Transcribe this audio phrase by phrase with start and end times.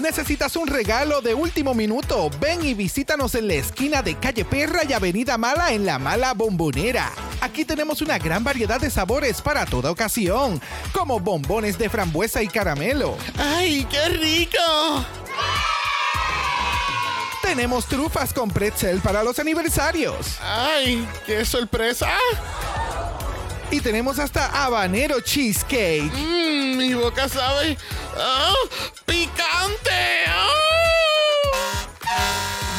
[0.00, 2.30] ¿Necesitas un regalo de último minuto?
[2.40, 6.32] Ven y visítanos en la esquina de Calle Perra y Avenida Mala en La Mala
[6.32, 7.12] Bombonera.
[7.42, 10.60] Aquí tenemos una gran variedad de sabores para toda ocasión,
[10.92, 13.16] como bombones de frambuesa y caramelo.
[13.36, 15.04] ¡Ay, qué rico!
[17.42, 20.38] Tenemos trufas con pretzel para los aniversarios.
[20.40, 22.08] ¡Ay, qué sorpresa!
[23.70, 26.10] Y tenemos hasta habanero cheesecake.
[26.12, 27.78] Mmm, mi boca sabe.
[28.16, 28.52] ¡Ah!
[29.06, 30.24] ¡Picante!
[30.26, 30.48] ¡Ah!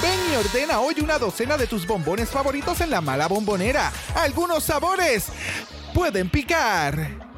[0.02, 3.92] Ven y ordena hoy una docena de tus bombones favoritos en la mala bombonera.
[4.16, 5.28] Algunos sabores
[5.94, 7.31] pueden picar.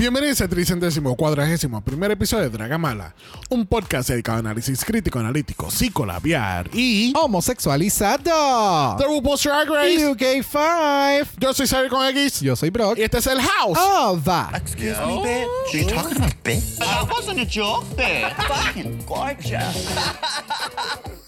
[0.00, 3.14] Bienvenidos al tricentésimo cuadragésimo primer episodio de Dragamala,
[3.50, 8.96] un podcast dedicado a análisis crítico, analítico, psicolabiar y Homosexualizado.
[8.96, 10.08] The RuPaul's Drag Race.
[10.08, 11.26] UK5.
[11.38, 12.96] Yo soy Xavier con X Yo soy Brock.
[12.96, 13.78] y este es el House.
[13.78, 15.74] Of Excuse me, bitch.
[15.74, 16.78] You talking about bitch?
[16.78, 18.32] That wasn't a joke, bitch.
[18.48, 19.86] Fucking gorgeous.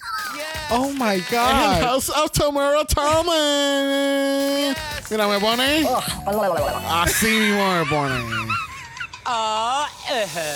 [0.75, 1.83] Oh my El God.
[1.83, 3.35] House of Tomorrow Thomas.
[5.11, 5.87] Mira, me pone.
[6.89, 8.52] Así mismo me pone.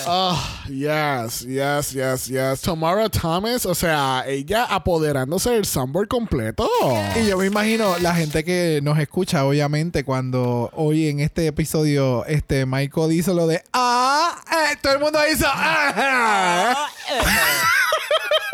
[0.09, 2.61] Oh, yes, yes, yes, yes.
[2.61, 6.69] Tamara Thomas, o sea, ella apoderándose del soundboard completo.
[7.15, 12.25] Y yo me imagino la gente que nos escucha, obviamente, cuando hoy en este episodio,
[12.27, 16.89] este Michael hizo lo de ah, eh", todo el mundo hizo ah.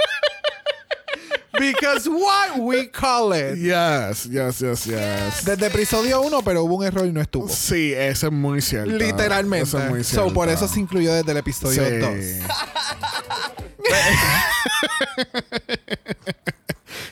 [1.58, 3.58] Because what we call it.
[3.58, 5.45] Yes, yes, yes, yes.
[5.45, 7.48] Desde episodio 1, pero hubo un error y no estuvo.
[7.48, 8.90] Sí, eso es muy cierto.
[8.92, 9.68] Literalmente.
[9.68, 10.33] Eso es muy so, cierto.
[10.35, 11.96] por eso se incluyó desde el episodio Sí.
[11.98, 12.11] 2.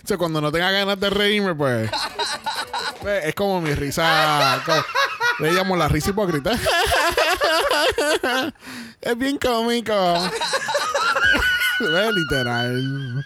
[0.03, 1.91] O sea, cuando no tenga ganas de reírme, pues.
[3.01, 4.63] pues, es como mi risa.
[4.65, 4.83] como-
[5.41, 6.53] le llamo la risa hipócrita.
[9.01, 9.95] es bien cómico.
[11.81, 13.25] Ve, Literal.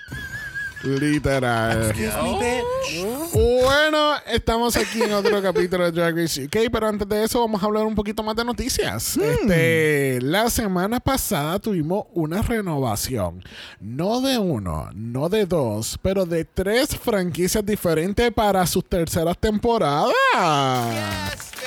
[0.84, 1.90] Literal.
[1.90, 3.34] Excuse me, bitch.
[3.34, 7.62] Bueno, estamos aquí en otro capítulo de Drag Race UK, pero antes de eso vamos
[7.62, 9.16] a hablar un poquito más de noticias.
[9.16, 13.42] Este, la semana pasada tuvimos una renovación,
[13.80, 20.12] no de uno, no de dos, pero de tres franquicias diferentes para sus terceras temporadas.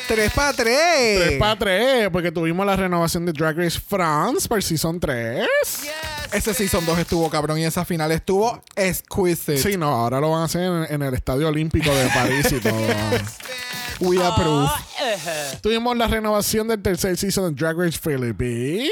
[0.07, 1.19] 3 para 3.
[1.19, 5.47] Tres para tres, porque tuvimos la renovación de Drag Race France para Season 3.
[6.31, 9.57] Ese Season 2 estuvo cabrón y esa final estuvo exquisite.
[9.57, 12.59] Sí, no, ahora lo van a hacer en, en el Estadio Olímpico de París y
[12.59, 12.73] todo.
[13.99, 14.69] We approve.
[15.61, 18.91] Tuvimos la renovación del tercer season de Drag Race Philippines.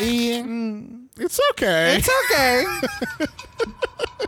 [0.00, 0.97] Y.
[1.18, 1.96] it's okay.
[1.96, 2.64] It's okay.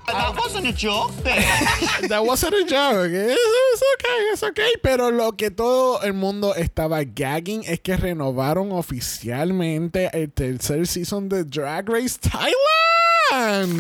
[0.06, 1.12] That wasn't a joke.
[2.08, 3.10] That wasn't a joke.
[3.10, 4.72] It's, it's okay, it's okay.
[4.82, 11.28] Pero lo que todo el mundo estaba gagging es que renovaron oficialmente el tercer season
[11.28, 13.74] de Drag Race Thailand.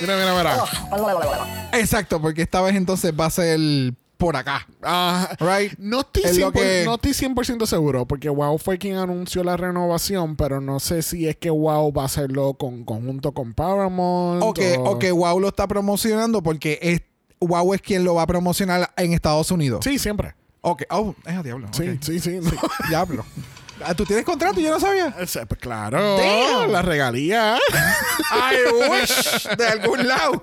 [0.00, 1.70] Mira, mira, mira.
[1.72, 3.58] Exacto, porque esta vez entonces va a ser
[4.16, 4.66] por acá.
[4.82, 5.72] Ah, Right?
[5.78, 9.44] No estoy, Es lo 100%, que- no estoy 100% seguro porque WoW fue quien anunció
[9.44, 13.52] la renovación, pero no sé si es que WoW va a hacerlo con conjunto con
[13.54, 14.42] Paramount.
[14.42, 17.02] O que, o- o que WoW lo está promocionando porque es,
[17.40, 19.80] WoW es quien lo va a promocionar en Estados Unidos.
[19.84, 20.34] Sí, siempre.
[20.62, 20.82] Ok.
[20.90, 21.68] Oh, es a diablo.
[21.72, 21.96] Sí, ok.
[22.02, 22.38] sí, sí.
[22.42, 22.50] no.
[22.88, 23.24] Diablo.
[23.84, 24.58] Ah, ¿Tú tienes contrato?
[24.60, 25.14] Yo no sabía.
[25.14, 26.72] Pues claro, Damn.
[26.72, 27.58] la regalía.
[28.32, 29.48] I wish.
[29.56, 30.42] De algún lado.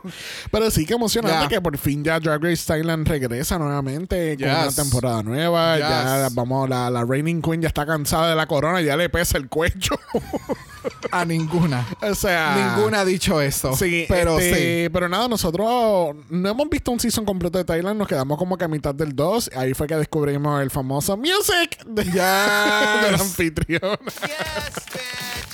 [0.52, 4.66] Pero sí que emocionante que por fin ya Drag Race Thailand regresa nuevamente con una
[4.66, 4.76] Yes.
[4.76, 5.78] temporada nueva.
[5.78, 5.88] Yes.
[5.88, 9.38] Ya vamos, la, la Reigning Queen ya está cansada de la corona, ya le pesa
[9.38, 9.96] el cuello.
[11.12, 11.88] A ninguna.
[12.02, 13.76] o sea, Ninguna ha dicho eso.
[13.76, 18.08] Sí, pero este, Pero nada, nosotros no hemos visto un season completo de Thailand, nos
[18.08, 19.52] quedamos como que a mitad del 2.
[19.56, 23.02] Ahí fue que descubrimos el famoso music de, Ya.
[23.06, 23.98] del anfitrión.
[24.08, 25.00] sí.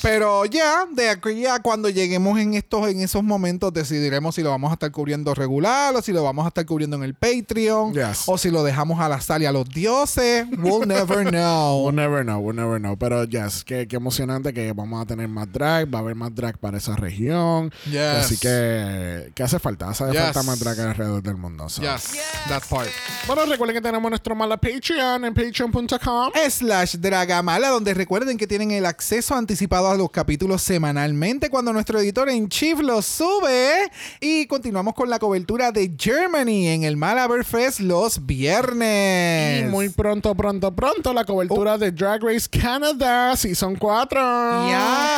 [0.01, 4.49] Pero ya, de aquí a cuando lleguemos en estos, en esos momentos, decidiremos si lo
[4.49, 7.93] vamos a estar cubriendo regular o si lo vamos a estar cubriendo en el Patreon.
[7.93, 8.23] Yes.
[8.27, 10.45] O si lo dejamos a la sal y a los dioses.
[10.57, 11.83] We'll never know.
[11.83, 12.95] We'll never know, we'll never know.
[12.97, 16.33] Pero yes, qué, qué emocionante que vamos a tener más drag, va a haber más
[16.33, 17.71] drag para esa región.
[17.85, 17.97] Yes.
[17.97, 19.89] Así que, ¿qué hace falta?
[19.89, 20.21] Hace Yes.
[20.21, 21.67] falta más drag alrededor del mundo.
[21.67, 21.81] so.
[21.81, 22.13] Yes,
[22.47, 22.87] that part.
[23.27, 26.31] Bueno, recuerden que tenemos nuestro mala Patreon en patreon.com.
[26.49, 31.99] Slash Dragamala, donde recuerden que tienen el acceso anticipado todos los capítulos semanalmente cuando nuestro
[31.99, 33.89] editor en chief los sube.
[34.19, 39.61] Y continuamos con la cobertura de Germany en el Malabar Fest los viernes.
[39.61, 44.19] Y muy pronto, pronto, pronto la cobertura de Drag Race Canada Season 4.
[44.67, 45.08] Yeah,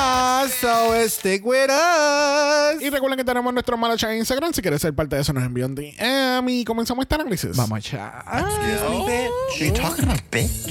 [0.50, 2.82] so stick with us.
[2.82, 4.54] Y recuerden que tenemos nuestro Malacha en Instagram.
[4.54, 7.56] Si quieres ser parte de eso, nos envían DM y comenzamos este análisis.
[7.56, 8.24] Vamos allá.
[8.26, 9.32] Excuse me, bitch.
[9.62, 10.70] Are you talking about bitch?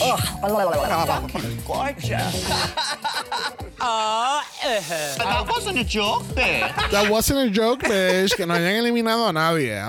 [5.18, 6.90] That wasn't a joke, bitch.
[6.90, 8.34] That wasn't a joke, bitch.
[8.36, 9.80] Que no hayan eliminado a nadie.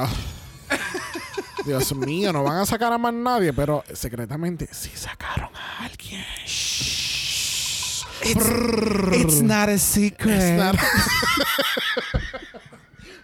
[1.66, 6.26] Dios mío, no van a sacar a más nadie, pero secretamente sí sacaron a alguien.
[8.24, 10.36] It's not a secret.
[10.36, 10.76] It's not-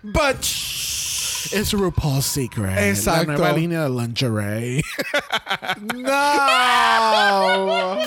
[0.04, 2.78] But It's RuPaul's Secret.
[2.78, 3.32] Exacto.
[3.32, 4.84] La nueva línea de lingerie.
[5.96, 8.02] no.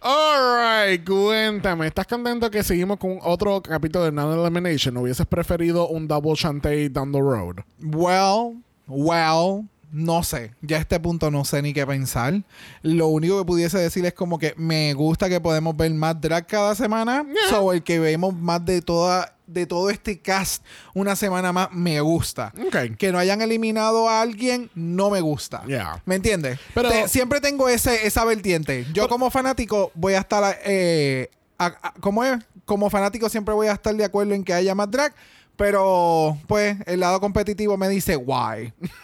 [0.00, 1.86] Alright, cuéntame.
[1.86, 4.96] ¿Estás contento que seguimos con otro capítulo de Non Elimination?
[4.98, 7.62] ¿Hubieses preferido un double chantey down the road?
[7.80, 8.56] Well,
[8.86, 9.64] well,
[9.94, 10.52] no sé.
[10.60, 12.42] Ya a este punto no sé ni qué pensar.
[12.82, 16.46] Lo único que pudiese decir es como que me gusta que podemos ver más drag
[16.48, 17.24] cada semana.
[17.48, 20.64] So, el que vemos más de toda de todo este cast
[20.94, 22.52] una semana más me gusta.
[22.96, 25.62] Que no hayan eliminado a alguien no me gusta.
[25.66, 26.02] Yeah.
[26.06, 26.58] ¿Me entiendes?
[26.74, 28.86] Pero- Te- siempre tengo ese, esa vertiente.
[28.94, 30.58] Yo como fanático voy a estar...
[30.64, 32.38] Eh, a- a- ¿Cómo es?
[32.64, 35.14] Como fanático siempre voy a estar de acuerdo en que haya más drag.
[35.56, 38.72] Pero, pues, el lado competitivo me dice, why?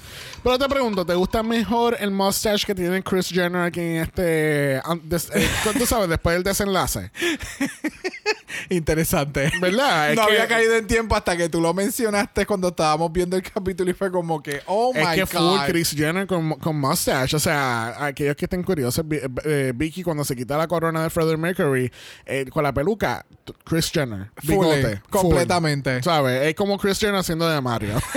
[0.43, 4.81] Pero te pregunto, ¿te gusta mejor el mustache que tiene Chris Jenner aquí en este...
[4.83, 5.47] an- des- eh,
[5.77, 7.11] tú sabes, después del desenlace?
[8.69, 9.51] Interesante.
[9.61, 10.11] ¿Verdad?
[10.11, 13.35] Es no que- había caído en tiempo hasta que tú lo mencionaste cuando estábamos viendo
[13.37, 15.27] el capítulo y fue como que, oh Es my que God.
[15.57, 17.35] full Chris Jenner con, con mustache.
[17.35, 21.09] O sea, aquellos que estén curiosos, Vi- eh, Vicky cuando se quita la corona de
[21.11, 21.91] Freddie Mercury
[22.25, 23.25] eh, con la peluca,
[23.63, 24.31] Chris Jenner.
[24.37, 24.91] Full, Bigote.
[24.93, 26.01] eh, completamente.
[26.01, 26.47] ¿Sabes?
[26.47, 27.93] Es como Chris Jenner haciendo de Mario.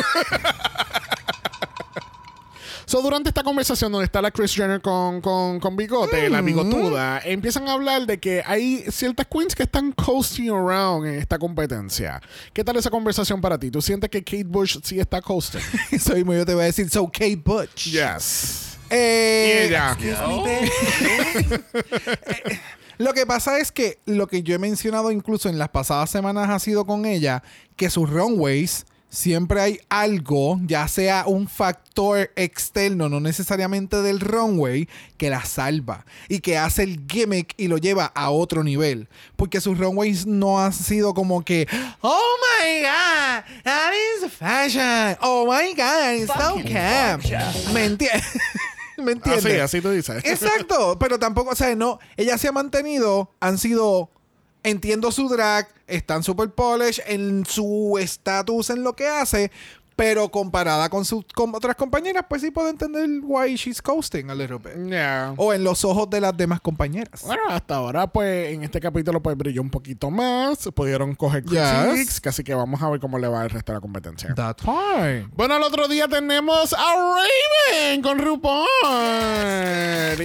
[2.87, 7.21] So, durante esta conversación donde está la Chris Jenner con, con, con bigote, la bigotuda,
[7.25, 12.21] empiezan a hablar de que hay ciertas queens que están coasting around en esta competencia.
[12.53, 13.71] ¿Qué tal esa conversación para ti?
[13.71, 15.61] ¿Tú sientes que Kate Bush sí está coasting?
[16.01, 17.91] Soy muy yo te voy a decir, so Kate Butch.
[17.91, 18.77] yes.
[18.91, 19.97] Eh, ella.
[22.99, 26.49] Lo que pasa es que lo que yo he mencionado incluso en las pasadas semanas
[26.49, 27.43] ha sido con ella,
[27.75, 34.89] que sus runways siempre hay algo, ya sea un factor externo, no necesariamente del runway,
[35.17, 39.09] que la salva y que hace el gimmick y lo lleva a otro nivel.
[39.37, 41.69] Porque sus runways no han sido como que,
[42.01, 47.25] oh my god, that is fashion, oh my god, it's so camp.
[47.73, 48.25] ¿Me entiendes?
[48.97, 49.45] ¿Me entiendes?
[49.45, 50.25] Así, así tú dices.
[50.25, 54.11] Exacto, pero tampoco, o sea, no, ella se ha mantenido, han sido,
[54.65, 59.53] entiendo su drag, están super polish en su estatus en lo que hace,
[59.97, 64.35] pero comparada con sus con otras compañeras, pues sí puedo entender why she's coasting a
[64.35, 64.75] little bit.
[64.91, 65.35] Yeah.
[65.37, 67.23] O en los ojos de las demás compañeras.
[67.25, 70.69] Bueno, hasta ahora, pues, en este capítulo, pues, brilló un poquito más.
[70.75, 72.21] Pudieron coger Yes.
[72.21, 74.35] Casi que vamos a ver cómo le va el resto de la competencia.
[74.35, 75.29] That's fine.
[75.35, 78.67] Bueno, el otro día tenemos a Raven con RuPaul.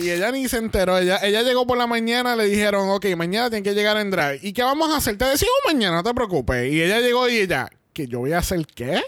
[0.02, 0.98] Y ella ni se enteró.
[0.98, 4.40] Ella, ella llegó por la mañana, le dijeron, ok, mañana tiene que llegar en drag.
[4.44, 5.18] ¿Y qué vamos a hacer?
[5.18, 6.72] Te decimos mañana, no te preocupes.
[6.72, 9.02] Y ella llegó y ella, ¿que yo voy a hacer qué?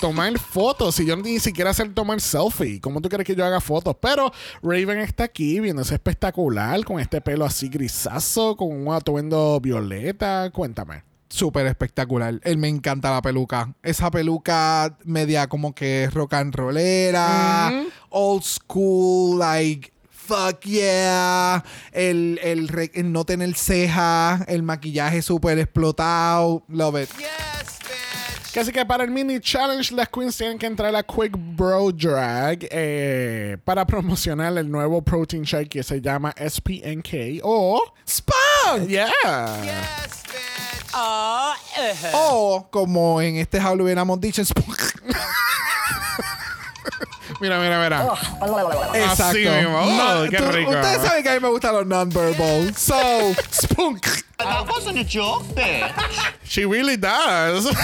[0.00, 2.80] Tomar fotos y yo ni siquiera hacer tomar selfie.
[2.80, 3.96] ¿Cómo tú quieres que yo haga fotos?
[4.00, 10.50] Pero Raven está aquí viéndose espectacular con este pelo así grisazo, con un atuendo violeta.
[10.50, 11.04] Cuéntame.
[11.28, 12.40] Súper espectacular.
[12.42, 13.74] Él me encanta la peluca.
[13.82, 21.62] Esa peluca media como que rock and rollera, old school, like fuck yeah.
[21.92, 26.62] El, el, el no tener ceja, el maquillaje súper explotado.
[26.68, 27.10] Love it.
[28.60, 32.58] Así que para el mini challenge, las queens tienen que entrar a Quick Bro Drag
[32.70, 38.88] eh, para promocionar el nuevo protein shake que se llama SPNK o ¡Spunk!
[38.88, 39.10] Yeah.
[42.14, 44.78] O como en este jaula hubiéramos dicho, spunk.
[47.40, 48.14] Mira, mira, mira.
[48.94, 49.24] Exacto.
[49.24, 49.78] Así mismo.
[49.80, 50.70] Oh, qué tú- rico.
[50.70, 52.74] Ustedes saben que a mí me gustan los non-verbal.
[52.74, 52.96] So,
[53.52, 54.04] spunk.
[54.38, 56.34] That wasn't a joke, bitch.
[56.44, 57.66] She really does.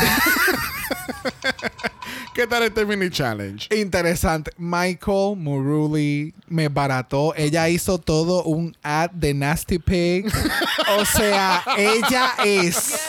[2.34, 3.68] ¿Qué tal este mini challenge?
[3.70, 4.52] Interesante.
[4.56, 7.34] Michael Muruli me barató.
[7.36, 10.26] Ella hizo todo un ad de Nasty Pig.
[10.98, 13.00] o sea, ella es.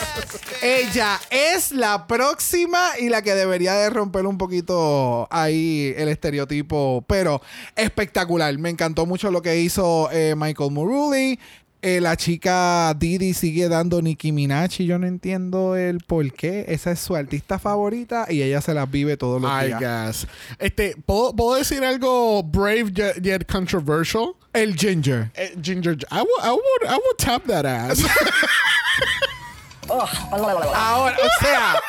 [0.62, 7.04] Ella es la próxima y la que debería de romper un poquito ahí el estereotipo.
[7.08, 7.40] Pero
[7.76, 8.56] espectacular.
[8.58, 11.38] Me encantó mucho lo que hizo eh, Michael Muruli.
[11.86, 16.64] Eh, la chica Didi sigue dando Nicki Minaj y yo no entiendo el por qué.
[16.66, 19.78] Esa es su artista favorita y ella se las vive todos los I días.
[19.80, 20.26] guess.
[20.58, 24.34] Este, ¿puedo, puedo decir algo brave yet, yet controversial?
[24.52, 25.30] El Ginger.
[25.36, 28.00] Eh, Ginger, I would, I would, I would tap that ass.
[29.88, 31.80] Ahora, o sea,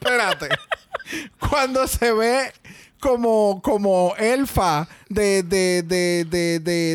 [0.00, 0.48] espérate.
[1.40, 2.52] Cuando se ve
[3.02, 6.24] como, como elfa de, de, de,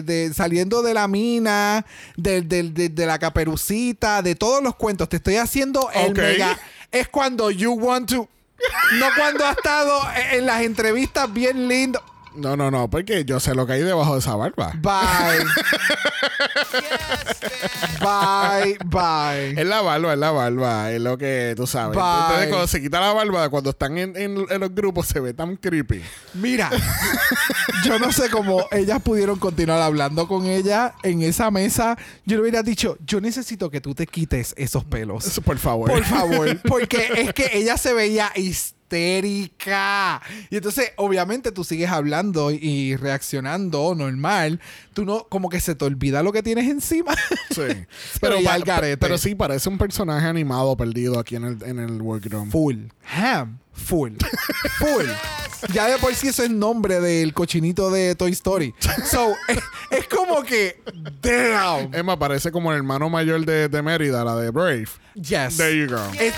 [0.02, 1.86] de, saliendo de la mina,
[2.16, 6.58] de, la caperucita, de todos los cuentos, te estoy haciendo el mega.
[6.94, 8.30] Es cuando you want to.
[9.00, 10.00] No cuando ha estado
[10.32, 12.02] en las entrevistas bien lindo.
[12.38, 14.74] No, no, no, porque yo sé lo que hay debajo de esa barba.
[14.82, 15.46] Bye.
[18.00, 19.60] bye, bye.
[19.62, 21.96] Es la barba, es la barba, es lo que tú sabes.
[21.98, 22.04] Bye.
[22.06, 25.34] Entonces, cuando se quita la barba, cuando están en, en- en los grupos, se ve
[25.34, 26.02] tan creepy.
[26.36, 26.70] Mira,
[27.84, 31.98] yo no sé cómo ellas pudieron continuar hablando con ella en esa mesa.
[32.26, 35.40] Yo le hubiera dicho, yo necesito que tú te quites esos pelos.
[35.44, 35.90] Por favor.
[35.92, 36.58] Por favor.
[36.68, 38.77] Porque es que ella se veía histérica.
[38.90, 44.60] Y entonces, obviamente, tú sigues hablando y reaccionando normal.
[44.94, 47.14] Tú no, como que se te olvida lo que tienes encima.
[47.50, 47.62] Sí.
[48.22, 52.52] Pero pero, pero sí, parece un personaje animado perdido aquí en el, en el workroom.
[52.52, 52.76] Full.
[53.16, 53.60] Ham.
[53.74, 54.14] Full.
[54.80, 55.06] Full.
[55.74, 58.76] Ya de por sí eso es nombre del cochinito de Toy Story.
[59.10, 59.58] So, es,
[59.90, 60.80] es como que.
[61.22, 61.94] Damn.
[61.96, 64.88] Emma parece como el hermano mayor de, de Mérida, la de Brave.
[65.16, 65.58] Yes.
[65.58, 66.00] There you go.
[66.20, 66.36] Es-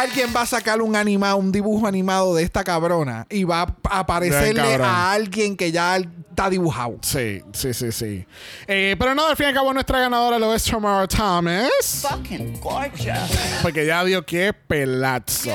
[0.00, 3.98] alguien va a sacar un animado, un dibujo animado de esta cabrona y va a
[3.98, 6.98] aparecerle a alguien que ya está dibujado.
[7.02, 8.26] Sí, sí, sí, sí.
[8.66, 12.06] Eh, pero no, al fin y al cabo, nuestra ganadora lo es Tamara Thomas.
[12.08, 13.30] Fucking gorgeous.
[13.60, 15.50] Porque ya dio que pelazo.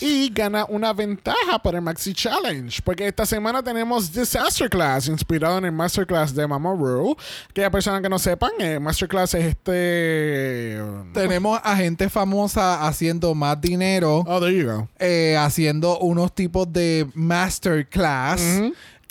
[0.00, 2.80] Y gana una ventaja para el Maxi Challenge.
[2.84, 7.16] Porque esta semana tenemos Disaster Class, inspirado en el Masterclass de Mama Ru.
[7.50, 10.78] Aquella persona que no sepan, eh, Masterclass es este.
[11.14, 14.88] Tenemos a gente famosa haciendo más dinero, Oh, there you go.
[14.98, 18.40] eh, haciendo unos tipos de masterclass.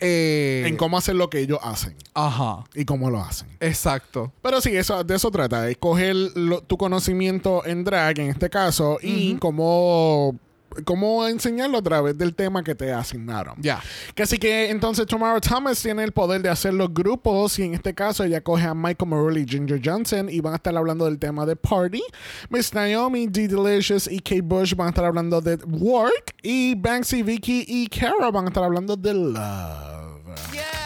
[0.02, 2.66] eh, En cómo hacer lo que ellos hacen Ajá.
[2.74, 3.48] y cómo lo hacen.
[3.62, 4.34] Exacto.
[4.42, 8.50] Pero sí, eso, de eso trata, de coger lo- tu conocimiento en drag, en este
[8.50, 10.38] caso, y cómo,
[10.84, 13.56] cómo enseñarlo a través del tema que te asignaron.
[13.62, 13.82] Ya.
[14.14, 17.74] Que así que entonces Tomorrow Thomas tiene el poder de hacer los grupos y en
[17.74, 21.06] este caso ella coge a Michael Morley y Ginger Johnson y van a estar hablando
[21.06, 22.04] del tema de Party.
[22.50, 27.24] Miss Naomi, D Delicious y Kate Bush van a estar hablando de Work y Banksy,
[27.24, 30.85] Vicky y Kara van a estar hablando de Love.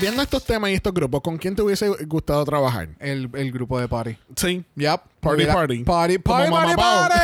[0.00, 2.88] Viendo estos temas y estos grupos, ¿con quién te hubiese gustado trabajar?
[3.00, 4.16] El, el grupo de party.
[4.36, 4.64] Sí.
[4.76, 5.00] Yep.
[5.20, 5.84] Party, hubiera- party.
[5.84, 7.18] Party, Como party, party, party.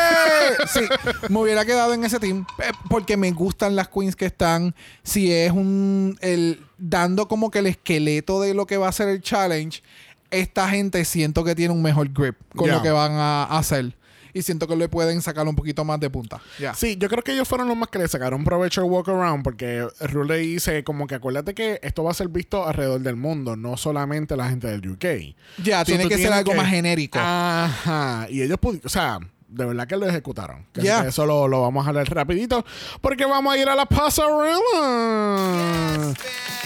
[0.69, 0.81] Sí,
[1.29, 4.75] me hubiera quedado en ese team eh, porque me gustan las queens que están.
[5.03, 6.17] Si es un.
[6.21, 9.83] El, dando como que el esqueleto de lo que va a ser el challenge,
[10.31, 13.95] esta gente siento que tiene un mejor grip con lo que van a hacer.
[14.35, 16.41] Y siento que le pueden sacar un poquito más de punta.
[16.77, 19.45] Sí, yo creo que ellos fueron los más que le sacaron provecho al walk around
[19.45, 23.55] porque Rule dice como que acuérdate que esto va a ser visto alrededor del mundo,
[23.57, 25.05] no solamente la gente del UK.
[25.63, 27.19] Ya, So, tiene que ser algo que- más genérico.
[27.21, 28.27] Ajá.
[28.29, 29.19] Y ellos pudieron, o sea,
[29.55, 30.67] de verdad que lo ejecutaron.
[30.73, 31.07] Que Ya.
[31.07, 32.65] Eso lo, lo vamos a hablar rapidito
[33.01, 34.35] porque vamos a ir a la pasarela.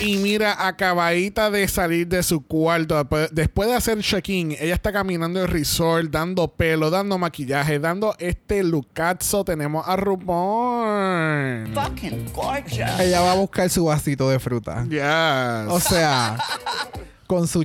[0.00, 3.02] Y mira, acabadita de salir de su cuarto,
[3.32, 8.62] después- de hacer check-in, ella está caminando el resort, dando pelo, dando maquillaje, dando este
[8.62, 9.44] lucazo.
[9.44, 11.74] Tenemos a RuPaul.
[11.74, 13.00] Fucking gorgeous.
[13.00, 14.84] Ella va a buscar su vasito de fruta.
[14.88, 15.68] Yes.
[15.72, 16.38] O sea,
[17.28, 17.62] con su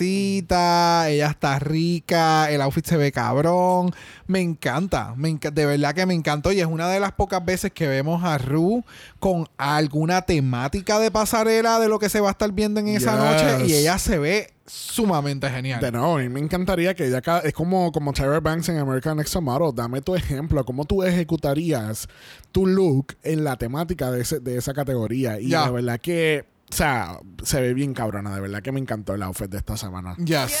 [0.00, 3.90] champancita, ella está rica, el outfit se ve cabrón.
[4.26, 6.52] Me encanta, me enca- de verdad que me encantó.
[6.52, 8.84] Y es una de las pocas veces que vemos a Ru
[9.18, 13.12] con alguna temática de pasarela de lo que se va a estar viendo en esa
[13.12, 13.20] Yes.
[13.58, 13.66] noche.
[13.66, 15.80] Y ella se ve sumamente genial.
[15.80, 19.16] De nuevo, a mí me encantaría que ella es como, como Tyra Banks en American
[19.16, 19.72] Next Model.
[19.74, 22.08] Dame tu ejemplo, cómo tú ejecutarías
[22.52, 25.38] tu look en la temática de, ese- de esa categoría.
[25.40, 28.34] Y de verdad que, o sea, se ve bien cabrona.
[28.34, 30.14] De verdad que me encantó el outfit de esta semana.
[30.16, 30.52] Yes.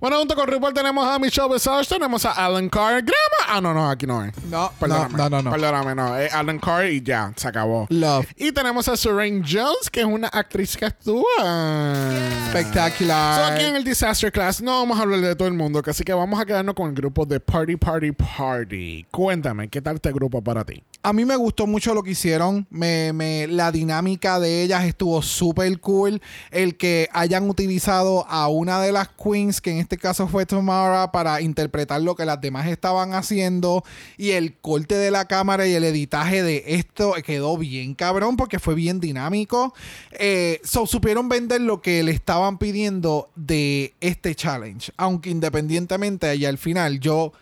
[0.00, 3.16] Bueno, junto con RuPaul tenemos a Michelle Visage, tenemos a Alan Carr, Grama
[3.48, 4.32] Ah, no, no, aquí no es.
[4.44, 5.14] No, Perdóname.
[5.18, 5.50] no, no, no.
[5.50, 6.16] Perdóname, no.
[6.16, 7.86] Es Alan Carr y ya, se acabó.
[7.90, 8.26] Love.
[8.36, 11.22] Y tenemos a Serene Jones, que es una actriz que actúa.
[11.36, 13.52] So, Spectacular.
[13.52, 16.14] aquí en el Disaster Class no vamos a hablar de todo el mundo, así que
[16.14, 19.06] vamos a quedarnos con el grupo de Party Party Party.
[19.10, 20.82] Cuéntame, ¿qué tal este grupo para ti?
[21.02, 22.66] A mí me gustó mucho lo que hicieron.
[22.68, 26.20] Me, la dinámica de ellas estuvo súper cool.
[26.50, 31.10] El que hayan utilizado a una de las queens, que en este caso fue Tamara,
[31.10, 33.82] para interpretar lo que las demás estaban haciendo.
[34.18, 38.58] Y el corte de la cámara y el editaje de esto quedó bien cabrón porque
[38.58, 39.72] fue bien dinámico.
[40.12, 44.92] Eh, so, supieron vender lo que le estaban pidiendo de este challenge.
[44.98, 47.32] Aunque independientemente, y al final yo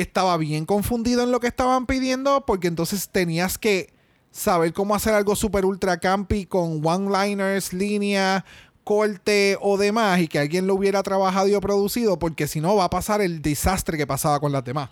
[0.00, 3.92] estaba bien confundido en lo que estaban pidiendo porque entonces tenías que
[4.30, 8.44] saber cómo hacer algo super ultra campi con one-liners, línea,
[8.84, 12.84] corte o demás y que alguien lo hubiera trabajado y producido porque si no va
[12.84, 14.90] a pasar el desastre que pasaba con las demás.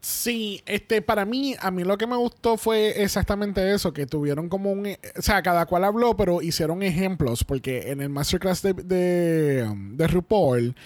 [0.00, 4.48] Sí, este, para mí, a mí lo que me gustó fue exactamente eso, que tuvieron
[4.48, 8.74] como un, o sea, cada cual habló, pero hicieron ejemplos, porque en el masterclass de,
[8.74, 10.76] de, um, de RuPaul,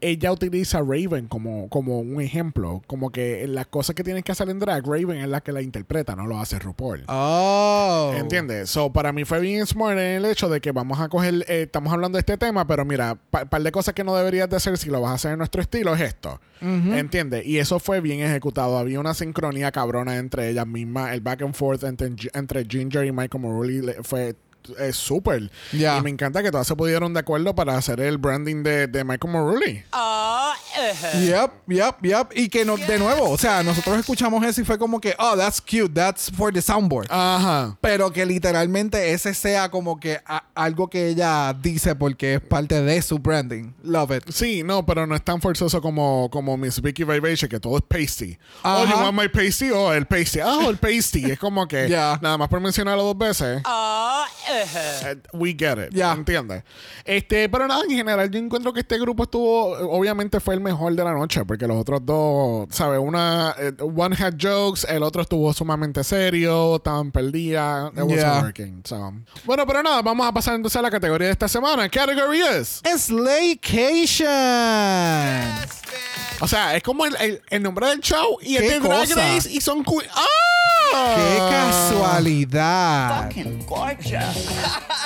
[0.00, 4.32] ella utiliza a Raven como, como un ejemplo, como que las cosas que tienes que
[4.32, 7.04] hacer en drag, Raven es la que la interpreta, no lo hace RuPaul.
[7.08, 8.12] Oh.
[8.16, 8.70] ¿Entiendes?
[8.70, 11.62] So, para mí fue bien smart en el hecho de que vamos a coger, eh,
[11.62, 14.56] estamos hablando de este tema, pero mira, un par de cosas que no deberías de
[14.56, 16.40] hacer si lo vas a hacer en nuestro estilo es esto.
[16.62, 17.46] ¿Entiendes?
[17.46, 18.76] Y eso fue bien ejecutado.
[18.76, 21.14] Había una sincronía cabrona entre ellas mismas.
[21.14, 24.36] El back and forth entre, entre Ginger y Michael Morley le- fue
[24.78, 25.50] es súper.
[25.72, 25.98] Ya.
[25.98, 29.04] Y me encanta que todas se pudieron de acuerdo para hacer el branding de, de
[29.04, 29.84] Michael Morley.
[31.20, 32.28] Yep, yep, yep.
[32.34, 35.36] Y que no, de nuevo, o sea, nosotros escuchamos eso y fue como que, oh,
[35.36, 37.06] that's cute, that's for the soundboard.
[37.10, 37.76] Ajá.
[37.80, 42.80] Pero que literalmente ese sea como que a- algo que ella dice porque es parte
[42.82, 43.72] de su branding.
[43.82, 44.30] Love it.
[44.30, 47.82] Sí, no, pero no es tan forzoso como, como Miss Vicky Vibration, que todo es
[47.86, 48.38] pasty.
[48.62, 48.78] Ajá.
[48.82, 49.70] Oh, you want my pasty?
[49.70, 50.40] Oh, el pasty.
[50.40, 51.30] Ah, el pasty.
[51.30, 52.18] es como que Ya.
[52.22, 53.58] nada más por mencionarlo dos veces.
[53.58, 53.62] eh,
[55.32, 55.90] we get it.
[55.92, 56.12] Ya.
[56.12, 56.62] ¿Entiendes?
[57.04, 60.94] Este, pero nada, en general, yo encuentro que este grupo estuvo, obviamente fue el mejor
[60.94, 63.00] de la noche, porque los otros dos, ¿sabes?
[63.02, 67.92] Una, eh, one had jokes, el otro estuvo sumamente serio, estaban perdidas.
[67.92, 68.40] It wasn't Ya.
[68.40, 68.82] working.
[68.84, 69.12] so.
[69.44, 71.88] Bueno, pero nada, vamos a pasar entonces a la categoría de esta semana.
[71.88, 72.80] Category is.
[72.96, 74.28] Slaycation.
[76.42, 79.08] O sea, es como el, el- el nombre del show y ¿Qué este Drag?
[79.10, 80.24] Race y son ¡Ah!
[80.90, 83.24] ¡Qué casualidad!
[83.24, 84.48] Fucking gorgeous.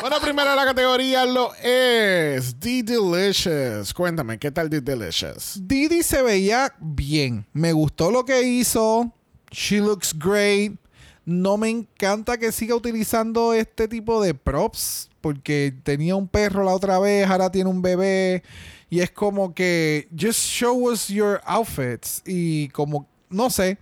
[0.00, 3.94] Bueno, primero la categoría lo es The Delicious.
[3.94, 5.58] Cuéntame, ¿qué tal The Delicious?
[5.62, 7.46] Didi se veía bien.
[7.54, 9.10] Me gustó lo que hizo.
[9.50, 10.72] She looks great.
[11.24, 15.08] No me encanta que siga utilizando este tipo de props.
[15.22, 18.42] Porque tenía un perro la otra vez, ahora tiene un bebé.
[18.90, 22.20] Y es como que just show us your outfits.
[22.26, 23.78] Y como, no sé,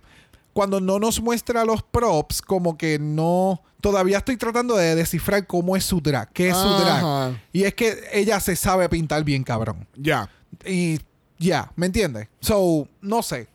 [0.53, 3.61] cuando no nos muestra los props, como que no.
[3.81, 7.37] Todavía estoy tratando de descifrar cómo es su drag, qué es su drag.
[7.51, 9.87] Y es que ella se sabe pintar bien cabrón.
[9.95, 10.29] Ya.
[10.65, 10.99] Y
[11.37, 12.29] ya, ¿me entiendes?
[12.39, 13.47] So, no sé.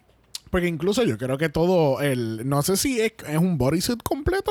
[0.50, 2.48] Porque incluso yo creo que todo el...
[2.48, 4.50] No sé si es, es un bodysuit completo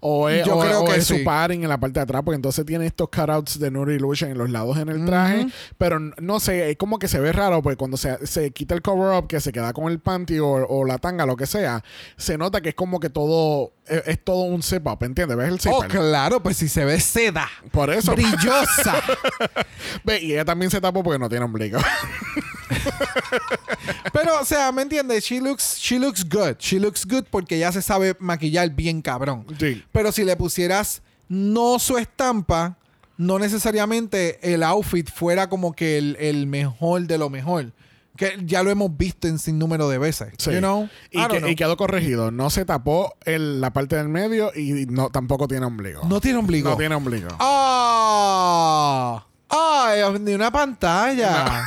[0.00, 1.18] o es, Yo o- creo o que es sí.
[1.18, 2.22] su padding en la parte de atrás.
[2.24, 5.46] Porque entonces tiene estos cutouts de Nuri Illusion en los lados en el traje.
[5.76, 7.62] Pero no sé, es como que se ve raro.
[7.62, 10.84] Porque cuando se, se quita el cover-up, que se queda con el panty o, o
[10.86, 11.84] la tanga, lo que sea,
[12.16, 13.72] se nota que es como que todo...
[13.86, 15.36] Es, es todo un zip-up, ¿entiendes?
[15.36, 15.88] ¿Ves el Oh, zipper?
[16.00, 17.48] claro, pues si se ve seda.
[17.70, 18.12] Por eso.
[18.14, 19.02] Brillosa.
[20.04, 21.78] Ve, y ella también se tapó porque no tiene ombligo.
[24.12, 25.24] Pero, o sea, ¿me entiendes?
[25.24, 26.56] She looks, she looks good.
[26.58, 29.46] She looks good porque ya se sabe maquillar bien cabrón.
[29.58, 29.84] Sí.
[29.92, 32.78] Pero si le pusieras no su estampa,
[33.16, 37.72] no necesariamente el outfit fuera como que el, el mejor de lo mejor.
[38.16, 40.28] Que ya lo hemos visto en sin número de veces.
[40.38, 40.52] Sí.
[40.52, 40.88] You know?
[41.10, 41.50] I y, que- know.
[41.50, 42.30] y quedó corregido.
[42.30, 46.02] No se tapó el- la parte del medio y no tampoco tiene ombligo.
[46.08, 46.70] No tiene ombligo.
[46.70, 47.28] No tiene ombligo.
[47.40, 49.26] ¡Ah!
[49.48, 50.00] ¡Ay!
[50.20, 51.64] Ni una pantalla.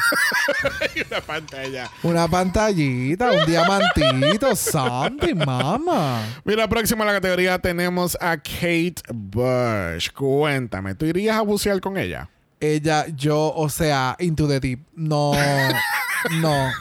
[1.10, 1.90] la pantalla.
[2.04, 6.22] Una pantallita, un diamantito, something, mama.
[6.44, 10.10] Mira, próxima a la categoría tenemos a Kate Bush.
[10.12, 12.30] Cuéntame, ¿tú irías a bucear con ella?
[12.60, 14.80] Ella, yo, o sea, into the deep.
[14.96, 15.32] No,
[16.42, 16.72] no,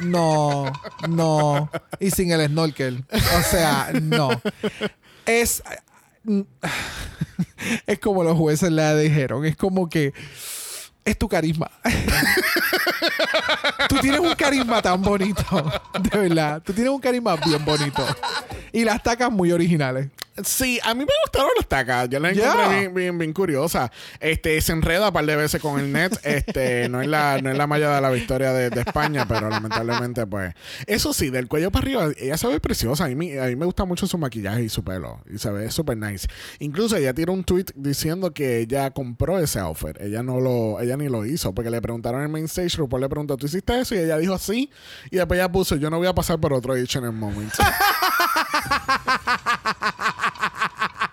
[0.00, 0.72] no,
[1.08, 1.70] no.
[2.00, 3.04] Y sin el snorkel.
[3.10, 4.30] O sea, no.
[5.26, 5.62] Es.
[7.86, 9.44] Es como los jueces le dijeron.
[9.44, 10.12] Es como que.
[11.04, 11.68] Es tu carisma.
[13.88, 15.42] Tú tienes un carisma tan bonito.
[16.00, 16.62] De verdad.
[16.64, 18.06] Tú tienes un carisma bien bonito.
[18.72, 20.10] Y las tacas muy originales.
[20.44, 22.08] Sí, a mí me gustaron las tacas.
[22.08, 23.90] Yo las encontré bien, bien, bien curiosas.
[24.18, 26.12] Este, se enreda un par de veces con el net.
[26.32, 29.50] Este, no es la, no es la malla de la victoria de, de España, pero
[29.50, 30.54] lamentablemente, pues.
[30.86, 33.04] Eso sí, del cuello para arriba, ella se ve preciosa.
[33.04, 35.20] A mí, a mí me gusta mucho su maquillaje y su pelo.
[35.30, 36.26] Y se ve súper nice.
[36.60, 40.00] Incluso ella tiró un tweet diciendo que ella compró ese outfit.
[40.00, 41.54] Ella no lo, ella ni lo hizo.
[41.54, 43.94] Porque le preguntaron en main stage, RuPaul le preguntó, ¿tú hiciste eso?
[43.94, 44.70] Y ella dijo sí.
[45.10, 47.52] Y después ella puso, yo no voy a pasar por otro H&M moment.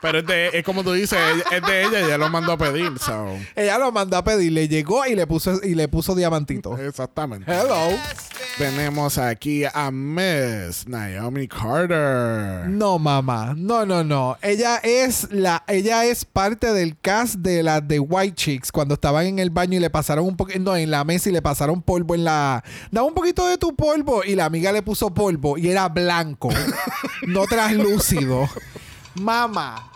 [0.02, 1.20] Pero es, de, es como tú dices,
[1.52, 2.98] es de ella, ella lo mandó a pedir.
[3.00, 3.38] So.
[3.56, 6.78] Ella lo mandó a pedir, le llegó y le puso, y le puso diamantito.
[6.78, 7.52] Exactamente.
[7.52, 7.98] Hello.
[8.58, 12.70] Tenemos aquí a Miss Naomi Carter.
[12.70, 13.54] No, mamá.
[13.58, 14.38] No, no, no.
[14.42, 19.26] Ella es la, ella es parte del cast de la de White Chicks cuando estaban
[19.26, 21.82] en el baño y le pasaron un poquito, no, en la mesa y le pasaron
[21.82, 22.64] polvo en la.
[22.92, 26.50] Daba un poquito de tu polvo y la amiga le puso polvo y era blanco,
[27.28, 28.48] no translúcido.
[29.16, 29.89] Mamá.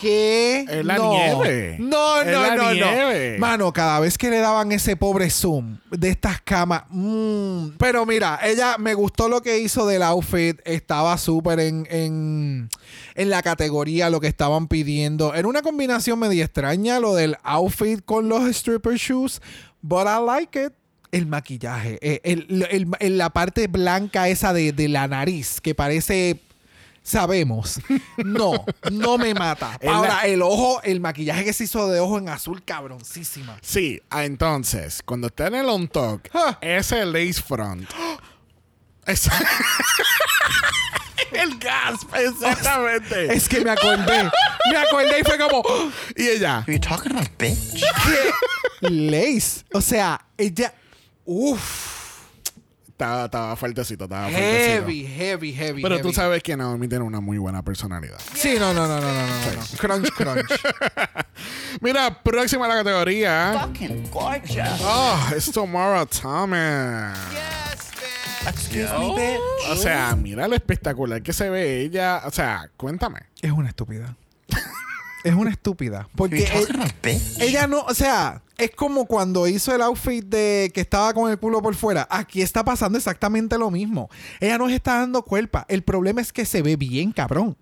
[0.00, 0.64] ¿Qué?
[0.68, 1.10] Es la no.
[1.12, 1.76] nieve.
[1.80, 3.32] No, Es no, la no, nieve.
[3.32, 3.38] no.
[3.40, 6.84] Mano, cada vez que le daban ese pobre zoom de estas camas.
[6.90, 7.70] mm.
[7.78, 10.60] Pero mira, ella me gustó lo que hizo del outfit.
[10.64, 12.68] Estaba súper en, en,
[13.16, 15.34] en la categoría lo que estaban pidiendo.
[15.34, 19.40] Era una combinación media extraña lo del outfit con los stripper shoes.
[19.82, 20.72] But I like it.
[21.10, 21.98] El maquillaje.
[22.02, 26.40] eh, el- el- el- la parte blanca esa de, de la nariz que parece.
[27.08, 27.80] Sabemos.
[28.18, 29.78] No, no me mata.
[29.88, 33.56] Ahora, el ojo, el maquillaje que se hizo de ojo en azul, cabroncísima.
[33.62, 36.58] Sí, ah, entonces, cuando está en el on talk, Ah.
[36.60, 37.88] ese lace front.
[41.32, 43.32] El gasp, exactamente.
[43.34, 44.30] Es que me acordé.
[44.70, 45.62] Me acordé y fue como.
[46.16, 46.58] y ella.
[46.58, 47.80] Are you talking to a bitch?
[47.80, 48.90] ¿Qué?
[48.90, 49.64] Lace.
[49.72, 50.74] O sea, ella.
[51.24, 51.97] Uff.
[52.98, 54.50] Estaba, estaba fuertecito, estaba fuertecito.
[54.50, 55.82] Heavy, heavy, heavy.
[55.82, 56.14] Pero tú heavy.
[56.14, 58.18] sabes que Naomi tiene una muy buena personalidad.
[58.34, 59.52] Sí, no, no, no, no, no, no.
[59.54, 59.62] no.
[59.78, 60.50] Crunch, crunch.
[61.80, 63.56] Mira, próxima a la categoría.
[63.62, 64.80] Fucking gorgeous.
[64.82, 67.16] Oh, es Tomorrow Thomas.
[68.48, 69.70] Excuse me, bitch.
[69.70, 72.22] O sea, mira lo espectacular que se ve ella.
[72.24, 73.20] O sea, cuéntame.
[73.40, 74.16] Es una estúpida.
[75.28, 76.08] Es una estúpida.
[76.16, 76.66] Porque e-
[77.40, 81.38] ella no, o sea, es como cuando hizo el outfit de que estaba con el
[81.38, 82.06] culo por fuera.
[82.10, 84.08] Aquí está pasando exactamente lo mismo.
[84.40, 85.64] Ella no se está dando cuerpa.
[85.68, 87.56] El problema es que se ve bien, cabrón.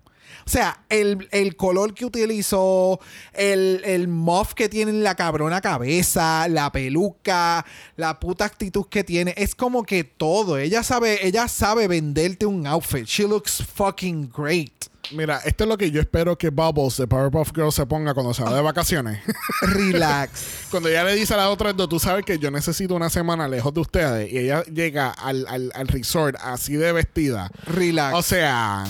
[0.45, 2.99] O sea, el, el color que utilizó,
[3.33, 7.65] el, el muff que tiene en la cabrona cabeza, la peluca,
[7.97, 10.57] la puta actitud que tiene, es como que todo.
[10.57, 13.05] Ella sabe, ella sabe venderte un outfit.
[13.05, 14.71] She looks fucking great.
[15.11, 18.33] Mira, esto es lo que yo espero que Bubbles de Powerpuff Girls se ponga cuando
[18.33, 19.19] se va de vacaciones.
[19.61, 20.67] Relax.
[20.71, 23.73] cuando ella le dice a la otra, tú sabes que yo necesito una semana lejos
[23.73, 24.31] de ustedes.
[24.31, 27.49] Y ella llega al, al, al resort así de vestida.
[27.65, 28.15] Relax.
[28.17, 28.83] O sea.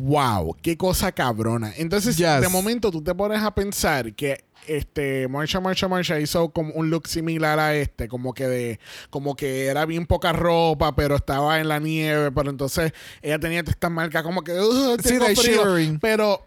[0.00, 1.72] Wow, qué cosa cabrona.
[1.76, 2.40] Entonces, Yes.
[2.40, 6.90] de momento tú te pones a pensar que este Marsha Marsha Marsha hizo como un
[6.90, 11.60] look similar a este, como que de como que era bien poca ropa, pero estaba
[11.60, 15.34] en la nieve, pero entonces ella tenía esta marca como que "Ugh, Sí, frío".
[15.34, 15.98] shivering.
[16.00, 16.44] pero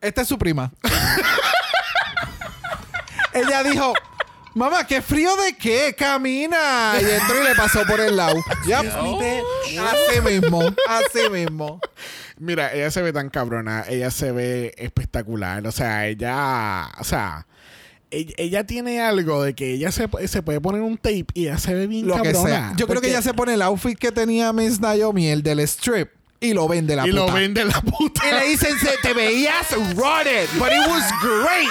[0.00, 0.72] Esta es su prima.
[3.34, 3.94] Ella dijo,
[4.54, 5.94] mamá, ¿qué frío de qué?
[5.96, 6.94] Camina.
[7.00, 8.36] Y entró y le pasó por el lado.
[8.66, 8.92] Yep.
[9.80, 11.80] Así mismo, así mismo.
[12.38, 17.46] Mira, ella se ve tan cabrona, ella se ve espectacular, o sea, ella, o sea,
[18.12, 21.58] ella, ella tiene algo de que ella se, se puede poner un tape y ella
[21.58, 22.48] se ve bien Lo que cabrona.
[22.48, 22.72] sea.
[22.76, 26.10] Yo creo que ella se pone el outfit que tenía Miss Naomi, el del strip,
[26.40, 27.26] y lo vende la y puta.
[27.26, 28.22] lo vende la puta.
[28.28, 31.68] Y le dicen, "Se- te veías rotted, but it was great.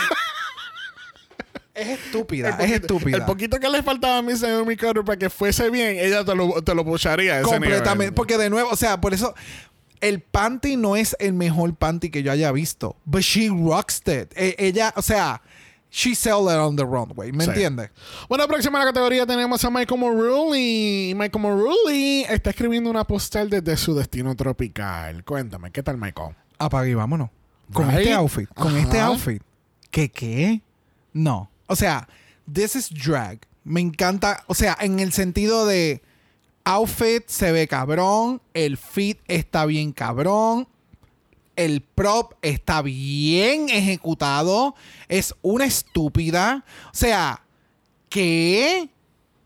[1.73, 3.17] Es estúpida, El es estúpida.
[3.17, 6.35] El poquito que le faltaba a Miss Naomi Carter para que fuese bien, ella te
[6.35, 7.97] lo, te lo pusharía a ese Completamente.
[8.05, 8.13] nivel.
[8.13, 9.33] Porque de nuevo, o sea, por eso.
[10.01, 12.95] El panty no es el mejor panty que yo haya visto.
[13.05, 14.33] But she rocks it.
[14.35, 15.43] E- ella, o sea,
[15.91, 17.31] she sell it on the runway.
[17.31, 17.49] ¿Me Sí.
[17.51, 17.91] entiendes?
[18.29, 21.13] Bueno, próxima a la categoría tenemos a Michael Morulli.
[21.15, 25.23] Michael Morulli está escribiendo una postal desde su destino tropical.
[25.25, 26.35] Cuéntame, ¿qué tal, Michael?
[26.57, 27.29] Apague y vámonos.
[27.73, 27.99] Con Right?
[27.99, 28.49] este outfit.
[28.53, 28.79] Con Ajá.
[28.79, 29.41] este outfit.
[29.89, 30.61] ¿Qué qué?
[31.13, 31.49] No.
[31.67, 32.07] O sea,
[32.51, 33.39] this is drag.
[33.63, 34.43] Me encanta.
[34.47, 36.01] O sea, en el sentido de
[36.63, 38.41] outfit se ve cabrón.
[38.53, 40.67] El fit está bien cabrón.
[41.55, 44.75] El prop está bien ejecutado.
[45.07, 46.63] Es una estúpida.
[46.87, 47.41] O sea,
[48.09, 48.89] ¿qué?